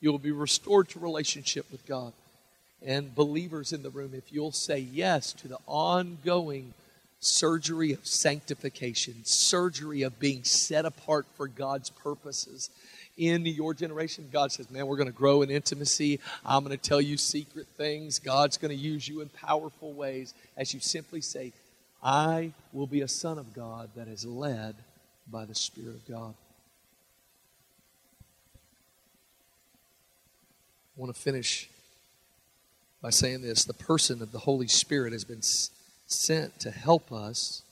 you 0.00 0.12
will 0.12 0.18
be 0.18 0.30
restored 0.30 0.90
to 0.90 0.98
relationship 0.98 1.70
with 1.72 1.86
God. 1.86 2.12
And 2.84 3.14
believers 3.14 3.72
in 3.72 3.82
the 3.82 3.90
room, 3.90 4.12
if 4.14 4.30
you'll 4.30 4.52
say 4.52 4.78
yes 4.78 5.32
to 5.32 5.48
the 5.48 5.58
ongoing 5.66 6.74
surgery 7.20 7.92
of 7.92 8.06
sanctification, 8.06 9.24
surgery 9.24 10.02
of 10.02 10.20
being 10.20 10.44
set 10.44 10.84
apart 10.84 11.26
for 11.34 11.48
God's 11.48 11.88
purposes, 11.90 12.68
in 13.18 13.44
your 13.44 13.74
generation. 13.74 14.28
God 14.32 14.52
says, 14.52 14.70
Man, 14.70 14.86
we're 14.86 14.96
going 14.96 15.08
to 15.08 15.12
grow 15.12 15.42
in 15.42 15.50
intimacy. 15.50 16.20
I'm 16.46 16.64
going 16.64 16.76
to 16.76 16.82
tell 16.82 17.00
you 17.00 17.18
secret 17.18 17.66
things. 17.76 18.18
God's 18.18 18.56
going 18.56 18.70
to 18.70 18.82
use 18.82 19.06
you 19.06 19.20
in 19.20 19.28
powerful 19.28 19.92
ways 19.92 20.32
as 20.56 20.72
you 20.72 20.80
simply 20.80 21.20
say, 21.20 21.52
I 22.02 22.52
will 22.72 22.86
be 22.86 23.00
a 23.00 23.08
son 23.08 23.38
of 23.38 23.52
God 23.52 23.90
that 23.96 24.06
is 24.08 24.24
led 24.24 24.76
by 25.30 25.44
the 25.44 25.54
Spirit 25.54 25.96
of 25.96 26.08
God. 26.08 26.34
I 30.96 31.00
want 31.00 31.14
to 31.14 31.20
finish 31.20 31.68
by 33.02 33.10
saying 33.10 33.42
this 33.42 33.64
the 33.64 33.74
person 33.74 34.22
of 34.22 34.32
the 34.32 34.38
Holy 34.38 34.68
Spirit 34.68 35.12
has 35.12 35.24
been 35.24 35.42
sent 35.42 36.60
to 36.60 36.70
help 36.70 37.12
us, 37.12 37.62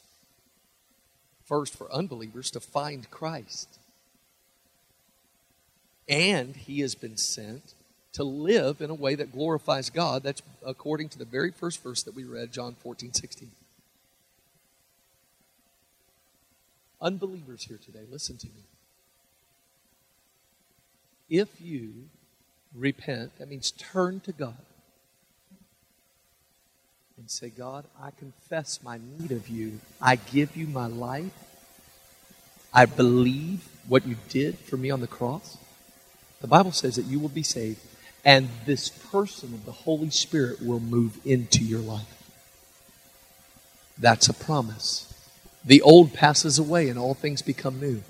first 1.44 1.76
for 1.76 1.90
unbelievers, 1.92 2.50
to 2.50 2.60
find 2.60 3.08
Christ 3.10 3.78
and 6.08 6.56
he 6.56 6.80
has 6.80 6.94
been 6.94 7.16
sent 7.16 7.74
to 8.12 8.24
live 8.24 8.80
in 8.80 8.90
a 8.90 8.94
way 8.94 9.14
that 9.14 9.32
glorifies 9.32 9.90
God. 9.90 10.22
That's 10.22 10.42
according 10.64 11.10
to 11.10 11.18
the 11.18 11.24
very 11.24 11.50
first 11.50 11.82
verse 11.82 12.02
that 12.04 12.14
we 12.14 12.24
read, 12.24 12.52
John 12.52 12.74
14, 12.80 13.12
16. 13.12 13.50
Unbelievers 17.00 17.64
here 17.64 17.78
today, 17.84 18.04
listen 18.10 18.38
to 18.38 18.46
me. 18.46 18.64
If 21.28 21.60
you 21.60 21.92
repent, 22.74 23.38
that 23.38 23.48
means 23.48 23.72
turn 23.72 24.20
to 24.20 24.32
God 24.32 24.56
and 27.18 27.30
say, 27.30 27.50
God, 27.50 27.84
I 28.00 28.10
confess 28.10 28.80
my 28.82 28.98
need 29.18 29.32
of 29.32 29.48
you. 29.48 29.80
I 30.00 30.16
give 30.16 30.56
you 30.56 30.66
my 30.66 30.86
life. 30.86 31.32
I 32.72 32.86
believe 32.86 33.68
what 33.88 34.06
you 34.06 34.16
did 34.28 34.58
for 34.58 34.76
me 34.76 34.90
on 34.90 35.00
the 35.00 35.06
cross. 35.06 35.58
The 36.40 36.46
Bible 36.46 36.72
says 36.72 36.96
that 36.96 37.06
you 37.06 37.18
will 37.18 37.28
be 37.28 37.42
saved, 37.42 37.80
and 38.24 38.48
this 38.66 38.88
person 38.88 39.54
of 39.54 39.64
the 39.64 39.72
Holy 39.72 40.10
Spirit 40.10 40.62
will 40.62 40.80
move 40.80 41.18
into 41.24 41.64
your 41.64 41.80
life. 41.80 42.16
That's 43.98 44.28
a 44.28 44.34
promise. 44.34 45.12
The 45.64 45.82
old 45.82 46.12
passes 46.12 46.58
away 46.58 46.88
and 46.88 46.98
all 46.98 47.14
things 47.14 47.42
become 47.42 47.80
new. 47.80 48.02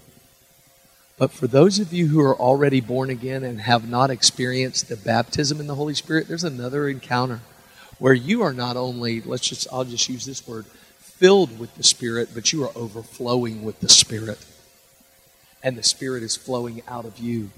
But 1.16 1.32
for 1.32 1.46
those 1.46 1.78
of 1.78 1.92
you 1.92 2.08
who 2.08 2.20
are 2.20 2.36
already 2.36 2.80
born 2.80 3.08
again 3.08 3.42
and 3.42 3.60
have 3.60 3.88
not 3.88 4.10
experienced 4.10 4.88
the 4.88 4.96
baptism 4.96 5.60
in 5.60 5.66
the 5.66 5.74
Holy 5.74 5.94
Spirit, 5.94 6.28
there's 6.28 6.44
another 6.44 6.88
encounter 6.88 7.40
where 7.98 8.12
you 8.12 8.42
are 8.42 8.52
not 8.52 8.76
only, 8.76 9.22
let's 9.22 9.48
just, 9.48 9.66
I'll 9.72 9.84
just 9.84 10.08
use 10.08 10.26
this 10.26 10.46
word, 10.46 10.66
filled 10.98 11.58
with 11.58 11.74
the 11.76 11.82
Spirit, 11.82 12.30
but 12.34 12.52
you 12.52 12.62
are 12.64 12.72
overflowing 12.76 13.64
with 13.64 13.80
the 13.80 13.88
Spirit. 13.88 14.44
And 15.62 15.78
the 15.78 15.82
Spirit 15.82 16.22
is 16.22 16.36
flowing 16.36 16.82
out 16.86 17.06
of 17.06 17.18
you 17.18 17.50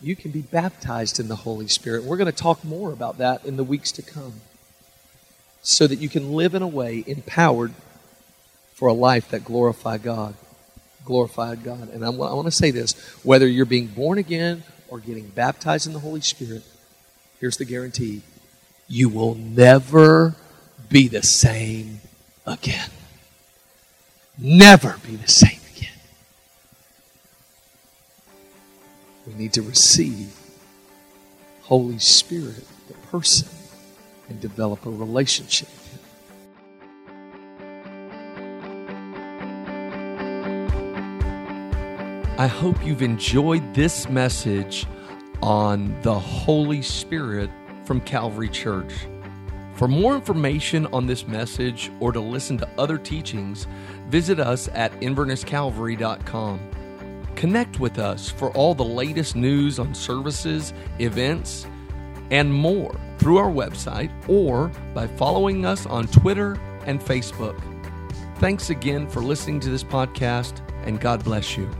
you 0.00 0.14
can 0.16 0.30
be 0.30 0.42
baptized 0.42 1.18
in 1.18 1.28
the 1.28 1.36
Holy 1.36 1.68
Spirit. 1.68 2.04
We're 2.04 2.16
going 2.16 2.30
to 2.30 2.36
talk 2.36 2.64
more 2.64 2.92
about 2.92 3.18
that 3.18 3.44
in 3.44 3.56
the 3.56 3.64
weeks 3.64 3.92
to 3.92 4.02
come 4.02 4.34
so 5.62 5.86
that 5.86 5.98
you 5.98 6.08
can 6.08 6.32
live 6.32 6.54
in 6.54 6.62
a 6.62 6.68
way 6.68 7.02
empowered 7.06 7.72
for 8.74 8.88
a 8.88 8.92
life 8.92 9.30
that 9.30 9.44
glorify 9.44 9.98
God. 9.98 10.34
Glorified 11.04 11.64
God. 11.64 11.88
And 11.92 12.04
I 12.04 12.08
I 12.08 12.10
want 12.10 12.46
to 12.46 12.50
say 12.50 12.70
this 12.70 12.94
whether 13.24 13.46
you're 13.46 13.64
being 13.64 13.86
born 13.86 14.18
again 14.18 14.64
or 14.88 14.98
getting 14.98 15.28
baptized 15.28 15.86
in 15.86 15.92
the 15.92 16.00
Holy 16.00 16.20
Spirit, 16.20 16.62
here's 17.40 17.56
the 17.56 17.64
guarantee 17.64 18.22
you 18.88 19.08
will 19.08 19.34
never 19.34 20.34
be 20.88 21.08
the 21.08 21.22
same 21.22 22.00
again. 22.46 22.90
Never 24.38 24.96
be 25.06 25.16
the 25.16 25.28
same. 25.28 25.55
We 29.26 29.34
need 29.34 29.52
to 29.54 29.62
receive 29.62 30.34
Holy 31.62 31.98
Spirit, 31.98 32.64
the 32.88 32.94
person, 33.08 33.48
and 34.28 34.40
develop 34.40 34.86
a 34.86 34.90
relationship 34.90 35.68
with 35.68 35.92
Him. 35.92 36.00
I 42.38 42.46
hope 42.46 42.84
you've 42.84 43.02
enjoyed 43.02 43.74
this 43.74 44.08
message 44.08 44.86
on 45.42 46.00
the 46.02 46.14
Holy 46.14 46.82
Spirit 46.82 47.50
from 47.84 48.00
Calvary 48.02 48.48
Church. 48.48 48.92
For 49.74 49.88
more 49.88 50.14
information 50.14 50.86
on 50.86 51.06
this 51.06 51.26
message 51.26 51.90
or 51.98 52.12
to 52.12 52.20
listen 52.20 52.58
to 52.58 52.68
other 52.78 52.98
teachings, 52.98 53.66
visit 54.08 54.38
us 54.38 54.68
at 54.74 54.92
invernesscalvary.com. 55.00 56.75
Connect 57.36 57.78
with 57.78 57.98
us 57.98 58.30
for 58.30 58.50
all 58.52 58.74
the 58.74 58.84
latest 58.84 59.36
news 59.36 59.78
on 59.78 59.94
services, 59.94 60.72
events, 60.98 61.66
and 62.30 62.52
more 62.52 62.98
through 63.18 63.36
our 63.36 63.50
website 63.50 64.10
or 64.28 64.68
by 64.94 65.06
following 65.06 65.64
us 65.64 65.86
on 65.86 66.06
Twitter 66.08 66.58
and 66.86 67.00
Facebook. 67.00 67.60
Thanks 68.36 68.70
again 68.70 69.08
for 69.08 69.20
listening 69.20 69.60
to 69.60 69.70
this 69.70 69.84
podcast, 69.84 70.60
and 70.84 71.00
God 71.00 71.22
bless 71.24 71.56
you. 71.56 71.70